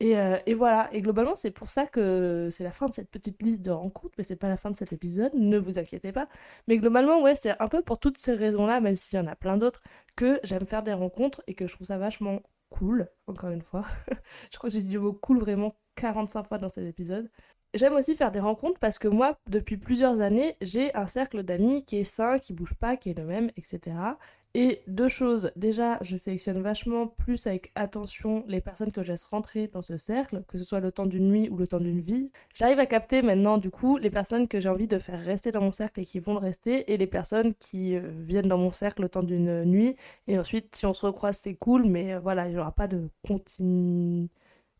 Euh, 0.02 0.38
et, 0.46 0.54
voilà, 0.54 0.88
et 0.92 1.00
globalement, 1.00 1.34
c'est 1.36 1.52
pour 1.52 1.70
ça 1.70 1.86
que 1.86 2.48
c'est 2.50 2.64
la 2.64 2.72
fin 2.72 2.88
de 2.88 2.92
cette 2.94 3.10
petite 3.10 3.40
liste 3.42 3.60
de 3.60 3.70
rencontres, 3.70 4.14
mais 4.18 4.24
c'est 4.24 4.36
pas 4.36 4.48
la 4.48 4.56
fin 4.56 4.70
de 4.70 4.76
cet 4.76 4.92
épisode, 4.92 5.32
ne 5.34 5.58
vous 5.58 5.78
inquiétez 5.78 6.10
pas. 6.12 6.28
Mais 6.66 6.78
globalement, 6.78 7.22
ouais, 7.22 7.36
c'est 7.36 7.54
un 7.60 7.68
peu 7.68 7.82
pour 7.82 7.98
toutes 8.00 8.18
ces 8.18 8.34
raisons-là, 8.34 8.80
même 8.80 8.96
s'il 8.96 9.16
y 9.18 9.22
en 9.22 9.28
a 9.28 9.36
plein 9.36 9.56
d'autres, 9.56 9.80
que 10.16 10.40
j'aime 10.42 10.64
faire 10.64 10.82
des 10.82 10.92
rencontres 10.92 11.42
et 11.46 11.54
que 11.54 11.66
je 11.68 11.74
trouve 11.74 11.86
ça 11.86 11.98
vachement 11.98 12.40
cool, 12.68 13.08
encore 13.28 13.50
une 13.50 13.62
fois. 13.62 13.84
je 14.52 14.58
crois 14.58 14.70
que 14.70 14.74
j'ai 14.74 14.82
dit 14.82 14.94
le 14.94 15.00
mot 15.00 15.12
cool 15.12 15.38
vraiment 15.38 15.70
45 15.96 16.48
fois 16.48 16.58
dans 16.58 16.68
cet 16.68 16.84
épisode. 16.86 17.30
J'aime 17.74 17.94
aussi 17.94 18.16
faire 18.16 18.30
des 18.32 18.40
rencontres 18.40 18.78
parce 18.80 18.98
que 18.98 19.08
moi, 19.08 19.38
depuis 19.48 19.78
plusieurs 19.78 20.20
années, 20.20 20.56
j'ai 20.60 20.94
un 20.94 21.06
cercle 21.06 21.42
d'amis 21.42 21.84
qui 21.84 21.96
est 21.96 22.04
sain, 22.04 22.38
qui 22.38 22.52
bouge 22.52 22.74
pas, 22.74 22.96
qui 22.96 23.10
est 23.10 23.18
le 23.18 23.24
même, 23.24 23.50
etc. 23.56 23.96
Et 24.54 24.82
deux 24.86 25.08
choses, 25.08 25.50
déjà, 25.56 25.96
je 26.02 26.14
sélectionne 26.14 26.60
vachement 26.60 27.06
plus 27.06 27.46
avec 27.46 27.72
attention 27.74 28.44
les 28.48 28.60
personnes 28.60 28.92
que 28.92 29.02
je 29.02 29.10
laisse 29.12 29.22
rentrer 29.22 29.68
dans 29.68 29.80
ce 29.80 29.96
cercle, 29.96 30.44
que 30.46 30.58
ce 30.58 30.64
soit 30.64 30.80
le 30.80 30.92
temps 30.92 31.06
d'une 31.06 31.30
nuit 31.30 31.48
ou 31.48 31.56
le 31.56 31.66
temps 31.66 31.80
d'une 31.80 32.00
vie. 32.02 32.30
J'arrive 32.52 32.78
à 32.78 32.84
capter 32.84 33.22
maintenant, 33.22 33.56
du 33.56 33.70
coup, 33.70 33.96
les 33.96 34.10
personnes 34.10 34.46
que 34.48 34.60
j'ai 34.60 34.68
envie 34.68 34.86
de 34.86 34.98
faire 34.98 35.18
rester 35.18 35.52
dans 35.52 35.62
mon 35.62 35.72
cercle 35.72 36.00
et 36.00 36.04
qui 36.04 36.20
vont 36.20 36.34
le 36.34 36.38
rester, 36.38 36.92
et 36.92 36.98
les 36.98 37.06
personnes 37.06 37.54
qui 37.54 37.96
euh, 37.96 38.02
viennent 38.18 38.48
dans 38.48 38.58
mon 38.58 38.72
cercle 38.72 39.00
le 39.00 39.08
temps 39.08 39.22
d'une 39.22 39.64
nuit. 39.64 39.96
Et 40.26 40.38
ensuite, 40.38 40.76
si 40.76 40.84
on 40.84 40.92
se 40.92 41.06
recroise, 41.06 41.38
c'est 41.38 41.54
cool, 41.54 41.84
mais 41.86 42.12
euh, 42.12 42.20
voilà, 42.20 42.46
il 42.46 42.52
n'y 42.52 42.58
aura 42.58 42.72
pas 42.72 42.88
de 42.88 43.08
continu... 43.26 44.28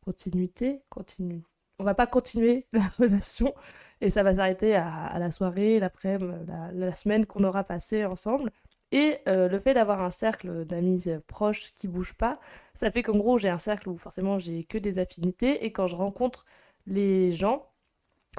continuité. 0.05 0.83
Continu... 0.91 1.43
On 1.79 1.85
va 1.85 1.95
pas 1.95 2.07
continuer 2.07 2.67
la 2.75 2.83
relation, 2.99 3.55
et 4.03 4.11
ça 4.11 4.23
va 4.23 4.35
s'arrêter 4.35 4.75
à, 4.77 5.19
la 5.19 5.31
soirée, 5.31 5.81
l'après-midi, 5.81 6.31
la, 6.47 6.73
la 6.73 6.97
semaine 6.97 7.25
qu'on 7.25 7.45
aura 7.45 7.65
passée 7.65 8.05
ensemble. 8.05 8.51
Et 8.93 9.19
euh, 9.29 9.49
le 9.49 9.59
fait 9.59 9.75
d'avoir 9.75 10.03
un 10.03 10.11
cercle 10.13 10.65
d'amis 10.67 11.05
euh, 11.09 11.21
proches 11.27 11.73
qui 11.75 11.89
bouge 11.89 12.15
pas, 12.15 12.39
ça 12.75 12.91
fait 12.91 13.03
qu'en 13.03 13.17
gros, 13.17 13.39
j'ai 13.39 13.49
un 13.49 13.59
cercle 13.59 13.89
où 13.89 13.97
forcément 13.97 14.39
j'ai 14.39 14.65
que 14.65 14.79
des 14.79 14.99
affinités. 15.01 15.65
Et 15.65 15.73
quand 15.73 15.89
je 15.89 15.97
rencontre 15.97 16.45
les 16.87 17.33
gens, 17.33 17.73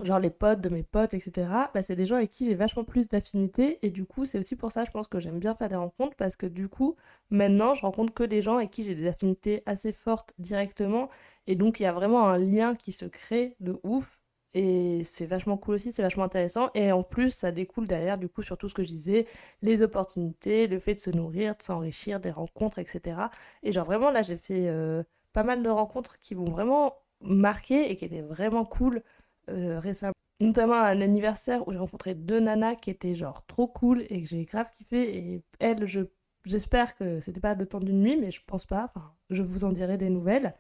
genre 0.03 0.19
les 0.19 0.29
potes 0.31 0.61
de 0.61 0.69
mes 0.69 0.83
potes, 0.83 1.13
etc., 1.15 1.69
bah, 1.73 1.83
c'est 1.83 1.95
des 1.95 2.05
gens 2.05 2.15
avec 2.17 2.31
qui 2.31 2.45
j'ai 2.45 2.55
vachement 2.55 2.83
plus 2.83 3.07
d'affinités. 3.09 3.79
Et 3.85 3.91
du 3.91 4.05
coup, 4.05 4.25
c'est 4.25 4.39
aussi 4.39 4.55
pour 4.55 4.71
ça, 4.71 4.85
je 4.85 4.91
pense 4.91 5.07
que 5.07 5.19
j'aime 5.19 5.39
bien 5.39 5.55
faire 5.55 5.69
des 5.69 5.75
rencontres 5.75 6.15
parce 6.17 6.35
que 6.35 6.47
du 6.47 6.69
coup, 6.69 6.95
maintenant, 7.31 7.73
je 7.75 7.81
rencontre 7.83 8.13
que 8.13 8.23
des 8.23 8.41
gens 8.41 8.57
avec 8.57 8.71
qui 8.71 8.83
j'ai 8.83 8.95
des 8.95 9.07
affinités 9.07 9.63
assez 9.65 9.93
fortes 9.93 10.33
directement. 10.39 11.09
Et 11.47 11.55
donc, 11.55 11.79
il 11.79 11.83
y 11.83 11.85
a 11.87 11.93
vraiment 11.93 12.27
un 12.29 12.37
lien 12.39 12.75
qui 12.75 12.91
se 12.93 13.05
crée 13.05 13.55
de 13.59 13.79
ouf. 13.83 14.22
Et 14.55 15.03
c'est 15.03 15.25
vachement 15.25 15.57
cool 15.57 15.75
aussi, 15.75 15.91
c'est 15.91 16.03
vachement 16.03 16.23
intéressant. 16.25 16.69
Et 16.75 16.91
en 16.91 17.01
plus, 17.03 17.31
ça 17.31 17.51
découle 17.51 17.87
derrière, 17.87 18.17
du 18.19 18.29
coup, 18.29 18.43
sur 18.43 18.57
tout 18.57 18.69
ce 18.69 18.75
que 18.75 18.83
je 18.83 18.89
disais, 18.89 19.27
les 19.63 19.81
opportunités, 19.81 20.67
le 20.67 20.79
fait 20.79 20.93
de 20.93 20.99
se 20.99 21.09
nourrir, 21.09 21.55
de 21.55 21.63
s'enrichir, 21.63 22.19
des 22.19 22.29
rencontres, 22.31 22.77
etc. 22.79 23.31
Et 23.63 23.71
genre, 23.71 23.85
vraiment, 23.85 24.11
là, 24.11 24.21
j'ai 24.21 24.37
fait 24.37 24.67
euh, 24.67 25.03
pas 25.33 25.43
mal 25.43 25.63
de 25.63 25.69
rencontres 25.69 26.19
qui 26.19 26.35
m'ont 26.35 26.45
vraiment 26.45 26.95
marqué 27.21 27.89
et 27.91 27.95
qui 27.95 28.05
étaient 28.05 28.21
vraiment 28.21 28.65
cool 28.65 29.01
euh, 29.49 29.79
récemment. 29.79 30.13
Notamment 30.39 30.73
à 30.75 30.87
un 30.89 31.01
anniversaire 31.01 31.67
où 31.67 31.71
j'ai 31.71 31.77
rencontré 31.77 32.15
deux 32.15 32.39
nanas 32.39 32.75
qui 32.75 32.89
étaient 32.89 33.15
genre 33.15 33.45
trop 33.45 33.67
cool 33.67 34.03
et 34.09 34.21
que 34.21 34.27
j'ai 34.29 34.45
grave 34.45 34.69
kiffé. 34.71 35.17
Et 35.17 35.43
elles, 35.59 35.85
je, 35.85 36.01
j'espère 36.45 36.95
que 36.95 37.19
c'était 37.21 37.39
pas 37.39 37.55
le 37.55 37.65
temps 37.65 37.79
d'une 37.79 38.01
nuit, 38.01 38.17
mais 38.17 38.31
je 38.31 38.41
pense 38.45 38.65
pas. 38.65 38.85
Enfin, 38.93 39.13
je 39.29 39.41
vous 39.41 39.63
en 39.63 39.71
dirai 39.71 39.97
des 39.97 40.09
nouvelles. 40.09 40.53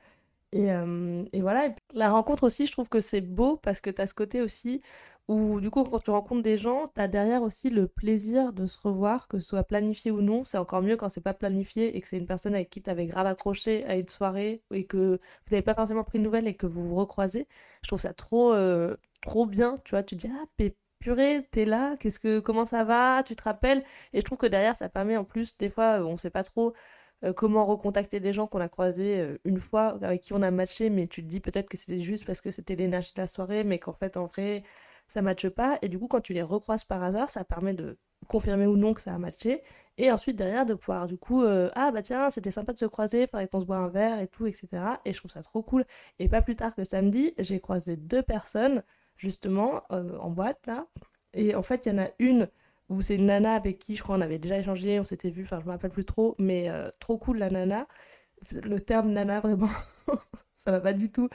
Et, 0.53 0.71
euh, 0.71 1.25
et, 1.33 1.41
voilà. 1.41 1.69
La 1.93 2.11
rencontre 2.11 2.43
aussi, 2.43 2.67
je 2.67 2.71
trouve 2.71 2.87
que 2.89 2.99
c'est 3.01 3.21
beau 3.21 3.57
parce 3.57 3.81
que 3.81 3.89
tu 3.89 4.01
as 4.01 4.07
ce 4.07 4.13
côté 4.13 4.41
aussi 4.41 4.81
où, 5.27 5.59
du 5.61 5.69
coup, 5.71 5.83
quand 5.83 5.99
tu 5.99 6.11
rencontres 6.11 6.43
des 6.43 6.57
gens, 6.57 6.91
tu 6.93 7.01
as 7.01 7.07
derrière 7.07 7.41
aussi 7.41 7.69
le 7.69 7.87
plaisir 7.87 8.53
de 8.53 8.65
se 8.65 8.77
revoir, 8.79 9.27
que 9.27 9.39
ce 9.39 9.47
soit 9.47 9.63
planifié 9.63 10.11
ou 10.11 10.21
non. 10.21 10.45
C'est 10.45 10.57
encore 10.59 10.81
mieux 10.83 10.95
quand 10.97 11.09
c'est 11.09 11.21
pas 11.21 11.33
planifié 11.33 11.97
et 11.97 12.01
que 12.01 12.07
c'est 12.07 12.17
une 12.17 12.27
personne 12.27 12.53
avec 12.55 12.69
qui 12.69 12.81
tu 12.83 12.89
avais 12.89 13.07
grave 13.07 13.25
accroché 13.27 13.83
à 13.85 13.95
une 13.95 14.09
soirée 14.09 14.61
et 14.71 14.85
que 14.85 15.19
vous 15.45 15.51
n'avez 15.51 15.63
pas 15.63 15.73
forcément 15.75 16.03
pris 16.03 16.19
de 16.19 16.23
nouvelles 16.23 16.47
et 16.47 16.55
que 16.55 16.67
vous 16.67 16.87
vous 16.87 16.95
recroisez. 16.95 17.47
Je 17.81 17.87
trouve 17.87 18.01
ça 18.01 18.13
trop, 18.13 18.53
euh, 18.53 18.95
trop 19.21 19.45
bien. 19.47 19.79
Tu 19.85 19.91
vois, 19.91 20.03
tu 20.03 20.15
dis, 20.15 20.29
ah, 20.31 20.45
purée, 20.99 21.47
t'es 21.51 21.65
là, 21.65 21.97
qu'est-ce 21.97 22.19
que, 22.19 22.39
comment 22.39 22.65
ça 22.65 22.83
va, 22.83 23.23
tu 23.23 23.35
te 23.35 23.43
rappelles? 23.43 23.83
Et 24.13 24.19
je 24.21 24.25
trouve 24.25 24.37
que 24.37 24.45
derrière, 24.47 24.75
ça 24.75 24.87
permet 24.89 25.17
en 25.17 25.25
plus, 25.25 25.57
des 25.57 25.69
fois, 25.69 25.99
on 26.01 26.17
sait 26.17 26.29
pas 26.29 26.43
trop 26.43 26.73
euh, 27.23 27.33
comment 27.33 27.65
recontacter 27.65 28.19
des 28.19 28.33
gens 28.33 28.47
qu'on 28.47 28.59
a 28.59 28.69
croisés 28.69 29.19
euh, 29.19 29.37
une 29.45 29.59
fois, 29.59 29.97
avec 30.01 30.21
qui 30.21 30.33
on 30.33 30.41
a 30.41 30.51
matché, 30.51 30.89
mais 30.89 31.07
tu 31.07 31.23
te 31.23 31.27
dis 31.27 31.39
peut-être 31.39 31.69
que 31.69 31.77
c'était 31.77 31.99
juste 31.99 32.25
parce 32.25 32.41
que 32.41 32.51
c'était 32.51 32.75
l'énergie 32.75 33.13
de 33.15 33.21
la 33.21 33.27
soirée, 33.27 33.63
mais 33.63 33.79
qu'en 33.79 33.93
fait, 33.93 34.17
en 34.17 34.25
vrai, 34.25 34.63
ça 35.07 35.21
matche 35.21 35.47
pas. 35.49 35.77
Et 35.81 35.89
du 35.89 35.99
coup, 35.99 36.07
quand 36.07 36.21
tu 36.21 36.33
les 36.33 36.41
recroises 36.41 36.83
par 36.83 37.01
hasard, 37.03 37.29
ça 37.29 37.43
permet 37.45 37.73
de 37.73 37.97
confirmer 38.27 38.67
ou 38.67 38.75
non 38.77 38.93
que 38.93 39.01
ça 39.01 39.13
a 39.13 39.17
matché. 39.17 39.61
Et 39.97 40.11
ensuite, 40.11 40.35
derrière, 40.35 40.65
de 40.65 40.73
pouvoir, 40.73 41.07
du 41.07 41.17
coup, 41.17 41.43
euh, 41.43 41.69
ah 41.75 41.91
bah 41.91 42.01
tiens, 42.01 42.29
c'était 42.29 42.51
sympa 42.51 42.73
de 42.73 42.79
se 42.79 42.85
croiser, 42.85 43.27
faudrait 43.27 43.47
qu'on 43.47 43.59
se 43.59 43.65
boit 43.65 43.77
un 43.77 43.89
verre 43.89 44.19
et 44.19 44.27
tout, 44.27 44.47
etc. 44.47 44.67
Et 45.05 45.13
je 45.13 45.19
trouve 45.19 45.31
ça 45.31 45.41
trop 45.43 45.61
cool. 45.61 45.85
Et 46.19 46.27
pas 46.29 46.41
plus 46.41 46.55
tard 46.55 46.75
que 46.75 46.83
samedi, 46.83 47.33
j'ai 47.37 47.59
croisé 47.59 47.95
deux 47.97 48.23
personnes, 48.23 48.83
justement, 49.17 49.83
en 49.89 50.29
boîte, 50.29 50.65
là. 50.67 50.87
Et 51.33 51.55
en 51.55 51.63
fait, 51.63 51.85
il 51.85 51.93
y 51.93 51.95
en 51.95 51.99
a 52.03 52.09
une 52.19 52.49
où 52.89 53.01
c'est 53.01 53.15
une 53.15 53.25
nana 53.25 53.55
avec 53.55 53.79
qui 53.79 53.95
je 53.95 54.03
crois 54.03 54.17
on 54.17 54.21
avait 54.21 54.39
déjà 54.39 54.57
échangé, 54.59 54.99
on 54.99 55.03
s'était 55.03 55.29
vu, 55.29 55.43
enfin 55.43 55.59
je 55.61 55.65
me 55.65 55.71
rappelle 55.71 55.91
plus 55.91 56.05
trop, 56.05 56.35
mais 56.39 56.69
euh, 56.69 56.89
trop 56.99 57.17
cool 57.17 57.37
la 57.37 57.49
nana. 57.49 57.87
Le 58.51 58.79
terme 58.79 59.11
nana 59.11 59.39
vraiment, 59.39 59.69
ça 60.55 60.71
va 60.71 60.79
pas 60.81 60.93
du 60.93 61.11
tout. 61.11 61.29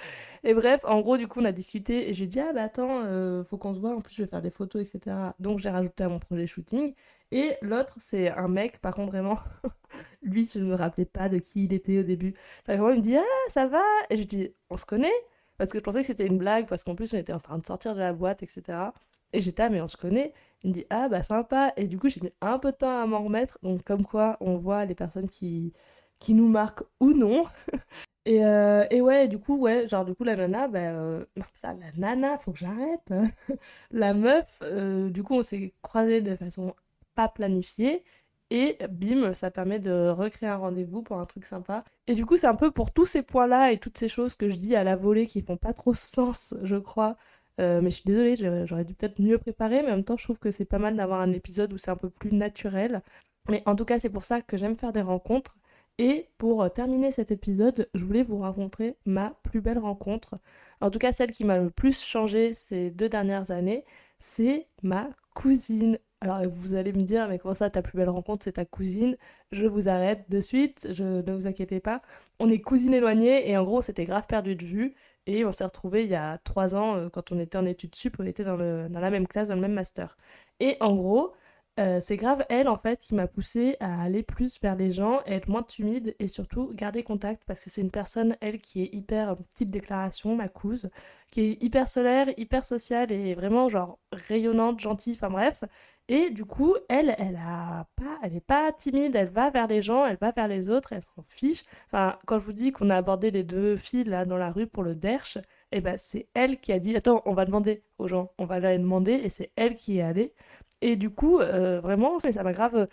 Et 0.44 0.54
bref, 0.54 0.84
en 0.84 1.00
gros 1.00 1.16
du 1.16 1.26
coup 1.28 1.40
on 1.40 1.44
a 1.44 1.52
discuté 1.52 2.10
et 2.10 2.14
j'ai 2.14 2.26
dit 2.26 2.40
ah 2.40 2.52
bah 2.52 2.62
attends, 2.64 3.02
euh, 3.04 3.44
faut 3.44 3.56
qu'on 3.58 3.74
se 3.74 3.78
voit, 3.80 3.94
en 3.96 4.00
plus 4.00 4.14
je 4.14 4.22
vais 4.22 4.28
faire 4.28 4.42
des 4.42 4.50
photos, 4.50 4.82
etc. 4.82 5.16
Donc 5.38 5.58
j'ai 5.58 5.70
rajouté 5.70 6.04
à 6.04 6.08
mon 6.08 6.18
projet 6.18 6.46
shooting. 6.46 6.94
Et 7.30 7.56
l'autre 7.62 7.96
c'est 8.00 8.30
un 8.30 8.48
mec, 8.48 8.80
par 8.80 8.94
contre 8.94 9.10
vraiment, 9.12 9.38
lui 10.22 10.46
je 10.52 10.58
ne 10.58 10.64
me 10.66 10.74
rappelais 10.74 11.04
pas 11.06 11.28
de 11.28 11.38
qui 11.38 11.64
il 11.64 11.72
était 11.72 11.98
au 11.98 12.02
début. 12.02 12.34
Vraiment 12.66 12.90
il 12.90 12.96
me 12.98 13.02
dit 13.02 13.16
ah 13.16 13.24
ça 13.48 13.66
va? 13.66 13.82
Et 14.10 14.16
je 14.16 14.24
dis 14.24 14.54
on 14.70 14.76
se 14.76 14.86
connaît? 14.86 15.12
Parce 15.58 15.70
que 15.72 15.78
je 15.78 15.82
pensais 15.84 16.00
que 16.00 16.06
c'était 16.06 16.26
une 16.26 16.38
blague 16.38 16.66
parce 16.68 16.84
qu'en 16.84 16.94
plus 16.94 17.12
on 17.14 17.18
était 17.18 17.32
en 17.32 17.40
train 17.40 17.58
de 17.58 17.66
sortir 17.66 17.94
de 17.94 18.00
la 18.00 18.12
boîte, 18.12 18.42
etc. 18.42 18.92
Et 19.32 19.40
j'étais, 19.40 19.62
ah, 19.64 19.68
mais 19.68 19.80
on 19.80 19.88
se 19.88 19.96
connaît. 19.96 20.32
Il 20.62 20.70
me 20.70 20.74
dit 20.74 20.86
ah 20.90 21.08
bah 21.08 21.22
sympa 21.22 21.72
et 21.76 21.86
du 21.86 21.98
coup 21.98 22.08
j'ai 22.08 22.20
mis 22.20 22.30
un 22.40 22.58
peu 22.58 22.72
de 22.72 22.76
temps 22.76 23.00
à 23.02 23.06
m'en 23.06 23.22
remettre 23.24 23.58
donc 23.62 23.82
comme 23.84 24.04
quoi 24.04 24.36
on 24.40 24.56
voit 24.56 24.84
les 24.84 24.94
personnes 24.94 25.28
qui 25.28 25.72
qui 26.18 26.34
nous 26.34 26.48
marquent 26.48 26.82
ou 27.00 27.12
non. 27.12 27.44
et, 28.26 28.44
euh, 28.44 28.86
et 28.90 29.00
ouais 29.00 29.28
du 29.28 29.38
coup 29.38 29.56
ouais 29.58 29.86
genre 29.88 30.04
du 30.04 30.14
coup 30.14 30.24
la 30.24 30.36
nana 30.36 30.68
bah 30.68 30.78
euh, 30.90 31.24
non 31.36 31.44
ça 31.56 31.74
la 31.74 31.92
nana 31.96 32.38
faut 32.38 32.52
que 32.52 32.58
j'arrête. 32.58 33.12
la 33.90 34.14
meuf 34.14 34.58
euh, 34.62 35.10
du 35.10 35.22
coup 35.22 35.34
on 35.36 35.42
s'est 35.42 35.74
croisés 35.82 36.20
de 36.20 36.36
façon 36.36 36.74
pas 37.14 37.28
planifiée 37.28 38.04
et 38.50 38.78
bim, 38.90 39.34
ça 39.34 39.50
permet 39.50 39.78
de 39.78 40.08
recréer 40.08 40.48
un 40.48 40.56
rendez-vous 40.56 41.02
pour 41.02 41.18
un 41.18 41.26
truc 41.26 41.44
sympa. 41.44 41.80
Et 42.06 42.14
du 42.14 42.24
coup, 42.24 42.38
c'est 42.38 42.46
un 42.46 42.54
peu 42.54 42.70
pour 42.70 42.92
tous 42.92 43.04
ces 43.04 43.22
points-là 43.22 43.72
et 43.72 43.78
toutes 43.78 43.98
ces 43.98 44.08
choses 44.08 44.36
que 44.36 44.48
je 44.48 44.54
dis 44.54 44.74
à 44.74 44.84
la 44.84 44.96
volée 44.96 45.26
qui 45.26 45.42
font 45.42 45.58
pas 45.58 45.74
trop 45.74 45.92
sens, 45.92 46.54
je 46.62 46.76
crois. 46.76 47.16
Euh, 47.60 47.80
mais 47.80 47.90
je 47.90 47.96
suis 47.96 48.04
désolée, 48.04 48.36
j'aurais 48.66 48.84
dû 48.84 48.94
peut-être 48.94 49.20
mieux 49.20 49.38
préparer, 49.38 49.82
mais 49.82 49.90
en 49.90 49.96
même 49.96 50.04
temps, 50.04 50.16
je 50.16 50.24
trouve 50.24 50.38
que 50.38 50.50
c'est 50.50 50.64
pas 50.64 50.78
mal 50.78 50.96
d'avoir 50.96 51.20
un 51.20 51.32
épisode 51.32 51.72
où 51.72 51.78
c'est 51.78 51.90
un 51.90 51.96
peu 51.96 52.10
plus 52.10 52.32
naturel. 52.32 53.02
Mais 53.48 53.62
en 53.66 53.74
tout 53.74 53.84
cas, 53.84 53.98
c'est 53.98 54.10
pour 54.10 54.24
ça 54.24 54.42
que 54.42 54.56
j'aime 54.56 54.76
faire 54.76 54.92
des 54.92 55.00
rencontres. 55.02 55.56
Et 55.98 56.28
pour 56.38 56.62
euh, 56.62 56.68
terminer 56.68 57.10
cet 57.10 57.32
épisode, 57.32 57.88
je 57.94 58.04
voulais 58.04 58.22
vous 58.22 58.38
raconter 58.38 58.96
ma 59.04 59.30
plus 59.42 59.60
belle 59.60 59.78
rencontre. 59.78 60.36
En 60.80 60.90
tout 60.90 60.98
cas, 61.00 61.12
celle 61.12 61.32
qui 61.32 61.44
m'a 61.44 61.58
le 61.58 61.70
plus 61.70 62.00
changé 62.00 62.54
ces 62.54 62.90
deux 62.90 63.08
dernières 63.08 63.50
années, 63.50 63.84
c'est 64.20 64.68
ma 64.82 65.10
cousine. 65.34 65.98
Alors 66.20 66.48
vous 66.48 66.74
allez 66.74 66.92
me 66.92 67.02
dire, 67.02 67.28
mais 67.28 67.38
comment 67.38 67.54
ça, 67.54 67.70
ta 67.70 67.82
plus 67.82 67.96
belle 67.96 68.08
rencontre, 68.08 68.44
c'est 68.44 68.52
ta 68.52 68.64
cousine? 68.64 69.16
Je 69.52 69.66
vous 69.66 69.88
arrête 69.88 70.28
de 70.30 70.40
suite, 70.40 70.88
je, 70.92 71.22
ne 71.22 71.32
vous 71.32 71.46
inquiétez 71.46 71.80
pas. 71.80 72.02
On 72.40 72.48
est 72.48 72.60
cousines 72.60 72.94
éloignées 72.94 73.48
et 73.50 73.56
en 73.56 73.64
gros, 73.64 73.82
c'était 73.82 74.04
grave 74.04 74.26
perdu 74.28 74.54
de 74.56 74.64
vue. 74.64 74.94
Et 75.28 75.44
on 75.44 75.52
s'est 75.52 75.64
retrouvés 75.64 76.04
il 76.04 76.10
y 76.10 76.14
a 76.14 76.38
trois 76.38 76.74
ans, 76.74 76.96
euh, 76.96 77.08
quand 77.10 77.32
on 77.32 77.38
était 77.38 77.58
en 77.58 77.66
études 77.66 77.94
sup, 77.94 78.16
on 78.18 78.24
était 78.24 78.44
dans, 78.44 78.56
le, 78.56 78.88
dans 78.88 79.00
la 79.00 79.10
même 79.10 79.28
classe, 79.28 79.48
dans 79.48 79.56
le 79.56 79.60
même 79.60 79.74
master. 79.74 80.16
Et 80.58 80.78
en 80.80 80.94
gros, 80.96 81.34
euh, 81.78 82.00
c'est 82.02 82.16
grave 82.16 82.44
elle 82.48 82.68
en 82.68 82.76
fait 82.76 82.98
qui 82.98 83.14
m'a 83.14 83.28
poussé 83.28 83.76
à 83.80 84.02
aller 84.02 84.22
plus 84.22 84.60
vers 84.60 84.74
les 84.74 84.90
gens, 84.90 85.20
être 85.26 85.48
moins 85.48 85.62
timide 85.62 86.14
et 86.18 86.26
surtout 86.26 86.70
garder 86.74 87.04
contact 87.04 87.44
parce 87.46 87.62
que 87.62 87.70
c'est 87.70 87.82
une 87.82 87.90
personne 87.90 88.36
elle 88.40 88.60
qui 88.60 88.82
est 88.82 88.94
hyper 88.94 89.36
petite 89.36 89.70
déclaration, 89.70 90.34
ma 90.34 90.48
couse, 90.48 90.90
qui 91.30 91.40
est 91.42 91.62
hyper 91.62 91.88
solaire, 91.88 92.28
hyper 92.36 92.64
sociale 92.64 93.12
et 93.12 93.34
vraiment 93.34 93.68
genre 93.68 93.98
rayonnante, 94.12 94.80
gentille, 94.80 95.14
enfin 95.14 95.30
bref. 95.30 95.64
Et 96.10 96.30
du 96.30 96.46
coup, 96.46 96.74
elle, 96.88 97.14
elle 97.18 97.36
a 97.36 97.86
pas, 97.94 98.18
elle 98.22 98.34
est 98.34 98.40
pas 98.40 98.72
timide, 98.72 99.14
elle 99.14 99.28
va 99.28 99.50
vers 99.50 99.66
les 99.66 99.82
gens, 99.82 100.06
elle 100.06 100.16
va 100.18 100.30
vers 100.32 100.48
les 100.48 100.70
autres, 100.70 100.94
elle 100.94 101.02
s'en 101.02 101.22
fiche. 101.22 101.64
Enfin, 101.86 102.18
quand 102.26 102.38
je 102.40 102.46
vous 102.46 102.54
dis 102.54 102.72
qu'on 102.72 102.88
a 102.88 102.96
abordé 102.96 103.30
les 103.30 103.42
deux 103.44 103.76
filles 103.76 104.04
là 104.04 104.24
dans 104.24 104.38
la 104.38 104.50
rue 104.50 104.66
pour 104.66 104.82
le 104.82 104.94
derche, 104.94 105.36
et 105.70 105.78
eh 105.78 105.80
ben 105.82 105.98
c'est 105.98 106.28
elle 106.32 106.60
qui 106.60 106.72
a 106.72 106.78
dit 106.78 106.96
attends, 106.96 107.20
on 107.26 107.34
va 107.34 107.44
demander 107.44 107.82
aux 107.98 108.08
gens, 108.08 108.32
on 108.38 108.46
va 108.46 108.54
aller 108.54 108.78
demander 108.78 109.12
et 109.12 109.28
c'est 109.28 109.52
elle 109.56 109.74
qui 109.74 109.98
est 109.98 110.02
allée. 110.02 110.32
Et 110.80 110.96
du 110.96 111.10
coup, 111.10 111.40
euh, 111.40 111.80
vraiment, 111.80 112.18
ça 112.20 112.42
m'a 112.42 112.52
grave 112.52 112.86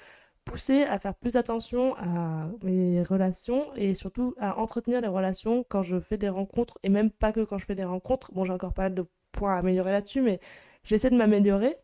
poussé 0.45 0.83
à 0.83 0.99
faire 0.99 1.15
plus 1.15 1.35
attention 1.37 1.95
à 1.97 2.47
mes 2.63 3.01
relations 3.03 3.73
et 3.75 3.93
surtout 3.95 4.35
à 4.39 4.57
entretenir 4.59 5.01
les 5.01 5.07
relations 5.07 5.65
quand 5.67 5.81
je 5.81 5.99
fais 5.99 6.17
des 6.17 6.29
rencontres 6.29 6.77
et 6.83 6.89
même 6.89 7.09
pas 7.11 7.31
que 7.33 7.41
quand 7.41 7.57
je 7.57 7.65
fais 7.65 7.75
des 7.75 7.83
rencontres. 7.83 8.31
Bon, 8.33 8.43
j'ai 8.45 8.53
encore 8.53 8.73
pas 8.73 8.83
mal 8.83 8.95
de 8.95 9.05
points 9.31 9.55
à 9.55 9.59
améliorer 9.59 9.91
là-dessus, 9.91 10.21
mais 10.21 10.39
j'essaie 10.83 11.09
de 11.09 11.17
m'améliorer 11.17 11.75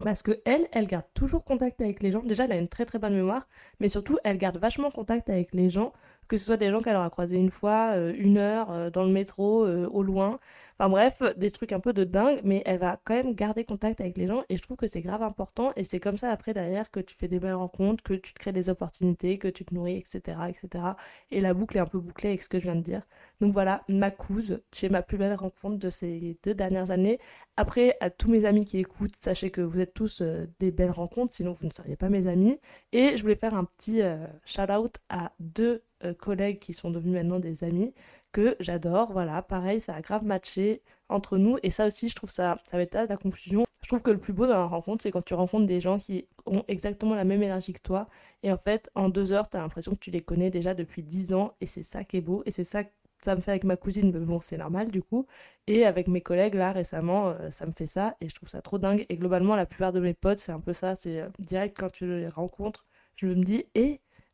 parce 0.00 0.22
que 0.22 0.40
elle, 0.46 0.66
elle 0.72 0.86
garde 0.86 1.04
toujours 1.14 1.44
contact 1.44 1.80
avec 1.82 2.02
les 2.02 2.10
gens. 2.10 2.22
Déjà, 2.22 2.44
elle 2.44 2.52
a 2.52 2.56
une 2.56 2.68
très 2.68 2.86
très 2.86 2.98
bonne 2.98 3.14
mémoire, 3.14 3.48
mais 3.80 3.88
surtout, 3.88 4.18
elle 4.24 4.38
garde 4.38 4.56
vachement 4.58 4.90
contact 4.90 5.28
avec 5.30 5.54
les 5.54 5.68
gens, 5.70 5.92
que 6.30 6.36
ce 6.36 6.46
soit 6.46 6.56
des 6.56 6.70
gens 6.70 6.80
qu'elle 6.80 6.94
aura 6.94 7.10
croisés 7.10 7.38
une 7.38 7.50
fois, 7.50 7.94
euh, 7.96 8.14
une 8.16 8.38
heure, 8.38 8.70
euh, 8.70 8.88
dans 8.88 9.02
le 9.02 9.10
métro, 9.10 9.66
au 9.66 10.02
loin. 10.02 10.38
Enfin 10.78 10.88
bref, 10.88 11.22
des 11.36 11.50
trucs 11.50 11.72
un 11.72 11.80
peu 11.80 11.92
de 11.92 12.04
dingue, 12.04 12.40
mais 12.42 12.62
elle 12.64 12.78
va 12.78 12.98
quand 13.04 13.12
même 13.14 13.34
garder 13.34 13.64
contact 13.64 14.00
avec 14.00 14.16
les 14.16 14.26
gens 14.26 14.44
et 14.48 14.56
je 14.56 14.62
trouve 14.62 14.78
que 14.78 14.86
c'est 14.86 15.02
grave 15.02 15.22
important 15.22 15.72
et 15.76 15.84
c'est 15.84 16.00
comme 16.00 16.16
ça 16.16 16.30
après 16.30 16.54
derrière 16.54 16.90
que 16.90 17.00
tu 17.00 17.14
fais 17.14 17.28
des 17.28 17.38
belles 17.38 17.52
rencontres, 17.52 18.02
que 18.02 18.14
tu 18.14 18.32
te 18.32 18.38
crées 18.38 18.52
des 18.52 18.70
opportunités, 18.70 19.36
que 19.36 19.48
tu 19.48 19.66
te 19.66 19.74
nourris, 19.74 19.98
etc. 19.98 20.38
etc. 20.48 20.84
Et 21.30 21.42
la 21.42 21.52
boucle 21.52 21.76
est 21.76 21.80
un 21.80 21.86
peu 21.86 21.98
bouclée 22.00 22.30
avec 22.30 22.42
ce 22.42 22.48
que 22.48 22.58
je 22.58 22.64
viens 22.64 22.76
de 22.76 22.80
dire. 22.80 23.02
Donc 23.42 23.52
voilà, 23.52 23.82
ma 23.88 24.10
couse, 24.10 24.62
es 24.82 24.88
ma 24.88 25.02
plus 25.02 25.18
belle 25.18 25.34
rencontre 25.34 25.78
de 25.78 25.90
ces 25.90 26.38
deux 26.42 26.54
dernières 26.54 26.90
années. 26.90 27.18
Après, 27.58 27.98
à 28.00 28.08
tous 28.08 28.30
mes 28.30 28.46
amis 28.46 28.64
qui 28.64 28.78
écoutent, 28.78 29.16
sachez 29.20 29.50
que 29.50 29.60
vous 29.60 29.80
êtes 29.80 29.92
tous 29.92 30.22
euh, 30.22 30.46
des 30.60 30.70
belles 30.70 30.90
rencontres, 30.92 31.34
sinon 31.34 31.52
vous 31.52 31.66
ne 31.66 31.72
seriez 31.72 31.96
pas 31.96 32.08
mes 32.08 32.26
amis. 32.26 32.58
Et 32.92 33.18
je 33.18 33.22
voulais 33.22 33.36
faire 33.36 33.54
un 33.54 33.64
petit 33.64 34.00
euh, 34.00 34.26
shout-out 34.46 34.96
à 35.10 35.32
deux 35.40 35.82
euh, 36.04 36.14
collègues 36.14 36.58
qui 36.58 36.72
sont 36.72 36.90
devenus 36.90 37.14
maintenant 37.14 37.40
des 37.40 37.64
amis 37.64 37.94
que 38.32 38.56
j'adore. 38.60 39.12
Voilà, 39.12 39.42
pareil, 39.42 39.80
ça 39.80 39.94
a 39.94 40.00
grave 40.00 40.24
matché 40.24 40.82
entre 41.08 41.38
nous. 41.38 41.58
Et 41.62 41.70
ça 41.70 41.86
aussi, 41.86 42.08
je 42.08 42.14
trouve 42.14 42.30
ça, 42.30 42.58
ça 42.68 42.76
va 42.76 42.82
être 42.82 42.94
la 42.94 43.16
conclusion. 43.16 43.64
Je 43.82 43.88
trouve 43.88 44.02
que 44.02 44.10
le 44.10 44.18
plus 44.18 44.32
beau 44.32 44.46
dans 44.46 44.58
la 44.58 44.66
rencontre, 44.66 45.02
c'est 45.02 45.10
quand 45.10 45.24
tu 45.24 45.34
rencontres 45.34 45.66
des 45.66 45.80
gens 45.80 45.98
qui 45.98 46.26
ont 46.46 46.64
exactement 46.68 47.14
la 47.14 47.24
même 47.24 47.42
énergie 47.42 47.72
que 47.72 47.82
toi. 47.82 48.08
Et 48.42 48.52
en 48.52 48.58
fait, 48.58 48.90
en 48.94 49.08
deux 49.08 49.32
heures, 49.32 49.48
tu 49.48 49.56
as 49.56 49.60
l'impression 49.60 49.92
que 49.92 49.98
tu 49.98 50.10
les 50.10 50.20
connais 50.20 50.50
déjà 50.50 50.74
depuis 50.74 51.02
dix 51.02 51.32
ans. 51.34 51.54
Et 51.60 51.66
c'est 51.66 51.82
ça 51.82 52.04
qui 52.04 52.18
est 52.18 52.20
beau. 52.20 52.42
Et 52.46 52.50
c'est 52.50 52.64
ça 52.64 52.84
que 52.84 52.90
ça 53.22 53.34
me 53.34 53.40
fait 53.40 53.50
avec 53.50 53.64
ma 53.64 53.76
cousine, 53.76 54.12
mais 54.12 54.20
bon, 54.20 54.40
c'est 54.40 54.56
normal 54.56 54.90
du 54.90 55.02
coup. 55.02 55.26
Et 55.66 55.84
avec 55.84 56.08
mes 56.08 56.20
collègues, 56.20 56.54
là, 56.54 56.72
récemment, 56.72 57.28
euh, 57.30 57.50
ça 57.50 57.66
me 57.66 57.72
fait 57.72 57.86
ça. 57.86 58.16
Et 58.20 58.28
je 58.28 58.34
trouve 58.34 58.48
ça 58.48 58.62
trop 58.62 58.78
dingue. 58.78 59.06
Et 59.08 59.16
globalement, 59.16 59.56
la 59.56 59.66
plupart 59.66 59.92
de 59.92 60.00
mes 60.00 60.14
potes, 60.14 60.38
c'est 60.38 60.52
un 60.52 60.60
peu 60.60 60.72
ça. 60.72 60.96
C'est 60.96 61.20
euh, 61.20 61.28
direct 61.38 61.76
quand 61.78 61.90
tu 61.90 62.06
les 62.06 62.28
rencontres, 62.28 62.86
je 63.16 63.26
me 63.26 63.44
dis, 63.44 63.66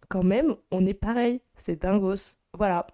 quand 0.09 0.25
même, 0.25 0.57
on 0.71 0.87
est 0.87 0.95
pareil. 0.95 1.41
C'est 1.57 1.83
dingos. 1.83 2.37
Voilà. 2.55 2.87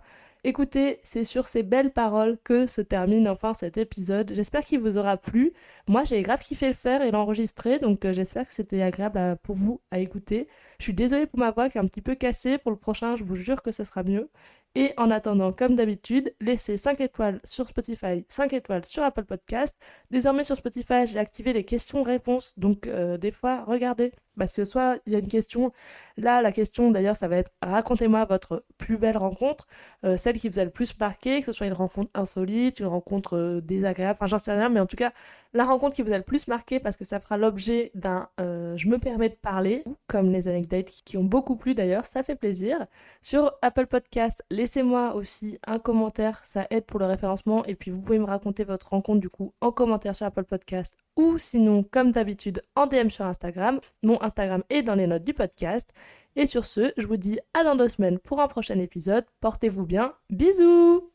Écoutez, 0.45 0.99
c'est 1.05 1.25
sur 1.25 1.47
ces 1.47 1.63
belles 1.63 1.93
paroles 1.93 2.37
que 2.43 2.67
se 2.67 2.81
termine 2.81 3.29
enfin 3.29 3.55
cet 3.55 3.77
épisode. 3.77 4.33
J'espère 4.35 4.63
qu'il 4.63 4.81
vous 4.81 4.99
aura 4.99 5.17
plu. 5.17 5.53
Moi, 5.87 6.03
j'ai 6.05 6.21
grave 6.23 6.41
kiffé 6.43 6.67
le 6.67 6.75
faire 6.75 7.01
et 7.01 7.13
l'enregistrer, 7.13 7.79
donc 7.79 8.05
euh, 8.05 8.13
j'espère 8.13 8.45
que 8.45 8.53
c'était 8.53 8.83
agréable 8.83 9.37
pour 9.45 9.55
vous 9.55 9.81
à 9.93 10.01
écouter. 10.01 10.49
Je 10.81 10.85
suis 10.85 10.95
désolée 10.95 11.27
pour 11.29 11.39
ma 11.39 11.53
voix 11.53 11.69
qui 11.71 11.79
est 11.79 11.81
un 11.81 11.85
petit 11.87 12.03
peu 12.03 12.17
cassée. 12.17 12.59
Pour 12.59 12.73
le 12.73 12.77
prochain, 12.77 13.15
je 13.15 13.23
vous 13.23 13.37
jure 13.37 13.63
que 13.63 13.71
ce 13.71 13.85
sera 13.85 14.03
mieux. 14.03 14.31
Et 14.75 14.95
en 14.97 15.11
attendant, 15.13 15.53
comme 15.53 15.77
d'habitude, 15.77 16.35
laissez 16.41 16.77
5 16.77 17.01
étoiles 17.01 17.41
sur 17.45 17.69
Spotify, 17.69 18.25
5 18.29 18.53
étoiles 18.55 18.85
sur 18.85 19.03
Apple 19.05 19.25
Podcast. 19.25 19.77
Désormais 20.11 20.45
sur 20.45 20.57
Spotify, 20.57 21.07
j'ai 21.07 21.19
activé 21.19 21.53
les 21.53 21.65
questions-réponses. 21.65 22.59
Donc 22.59 22.87
euh, 22.89 23.17
des 23.19 23.31
fois, 23.31 23.65
regardez. 23.65 24.13
Parce 24.39 24.53
que 24.55 24.65
soit 24.65 24.99
il 25.07 25.13
y 25.13 25.17
a 25.17 25.19
une 25.19 25.29
question, 25.29 25.73
là 26.17 26.43
la 26.43 26.53
question 26.53 26.91
d'ailleurs 26.91 27.17
ça 27.17 27.29
va 27.29 27.37
être 27.37 27.51
racontez-moi 27.63 28.25
votre 28.25 28.65
plus 28.79 28.97
belle 28.97 29.17
rencontre, 29.17 29.67
euh, 30.05 30.17
celle 30.17 30.39
qui 30.39 30.49
vous 30.49 30.59
a 30.59 30.65
le 30.65 30.71
plus 30.71 30.99
marqué, 30.99 31.41
que 31.41 31.47
ce 31.47 31.53
soit 31.53 31.67
une 31.67 31.73
rencontre 31.73 32.11
insolite, 32.15 32.81
une 32.81 32.87
rencontre 32.87 33.37
euh, 33.37 33.61
désagréable, 33.61 34.17
enfin 34.19 34.27
j'en 34.27 34.39
sais 34.39 34.53
rien, 34.53 34.69
mais 34.69 34.81
en 34.81 34.87
tout 34.87 34.97
cas 34.97 35.13
la 35.53 35.65
rencontre 35.65 35.95
qui 35.97 36.03
vous 36.03 36.13
a 36.13 36.19
le 36.19 36.25
plus 36.25 36.49
marqué 36.49 36.81
parce 36.81 36.97
que 36.97 37.05
ça 37.05 37.21
fera 37.21 37.37
l'objet 37.37 37.91
d'un 37.95 38.29
je 38.39 38.89
me 38.89 38.99
permets 38.99 39.29
de 39.29 39.35
parler, 39.35 39.85
comme 40.07 40.31
les 40.31 40.49
anecdotes 40.49 40.91
qui 41.05 41.17
ont 41.17 41.25
beaucoup 41.25 41.57
plu 41.57 41.75
d'ailleurs, 41.75 42.05
ça 42.05 42.23
fait 42.23 42.37
plaisir. 42.37 42.87
Sur 43.21 43.53
Apple 43.63 43.87
Podcast, 43.87 44.43
laissez-moi 44.51 45.15
aussi 45.15 45.59
un 45.67 45.79
commentaire, 45.79 46.45
ça 46.45 46.67
aide 46.71 46.85
pour 46.85 47.01
le 47.01 47.07
référencement 47.07 47.65
et 47.65 47.75
puis 47.75 47.91
vous 47.91 48.01
pouvez 48.01 48.19
me 48.19 48.25
raconter 48.25 48.65
votre 48.65 48.91
rencontre 48.91 49.21
du 49.21 49.29
coup 49.29 49.53
en 49.61 49.73
commentaire 49.73 50.15
sur 50.15 50.27
Apple 50.27 50.45
Podcast 50.45 50.97
ou 51.17 51.39
sinon 51.39 51.83
comme 51.83 52.13
d'habitude 52.13 52.63
en 52.75 52.87
DM 52.87 53.09
sur 53.09 53.25
Instagram. 53.25 53.81
Mon 54.03 54.23
Instagram 54.23 54.63
est 54.71 54.83
dans 54.83 54.95
les 54.95 55.07
notes 55.07 55.25
du 55.25 55.35
podcast. 55.35 55.91
Et 56.37 56.47
sur 56.47 56.65
ce, 56.65 56.93
je 56.97 57.07
vous 57.07 57.19
dis 57.19 57.39
à 57.55 57.65
dans 57.65 57.77
deux 57.77 57.89
semaines 57.89 58.19
pour 58.19 58.41
un 58.41 58.49
prochain 58.49 58.79
épisode. 58.79 59.27
Portez-vous 59.41 59.85
bien. 59.85 60.15
Bisous 60.31 61.11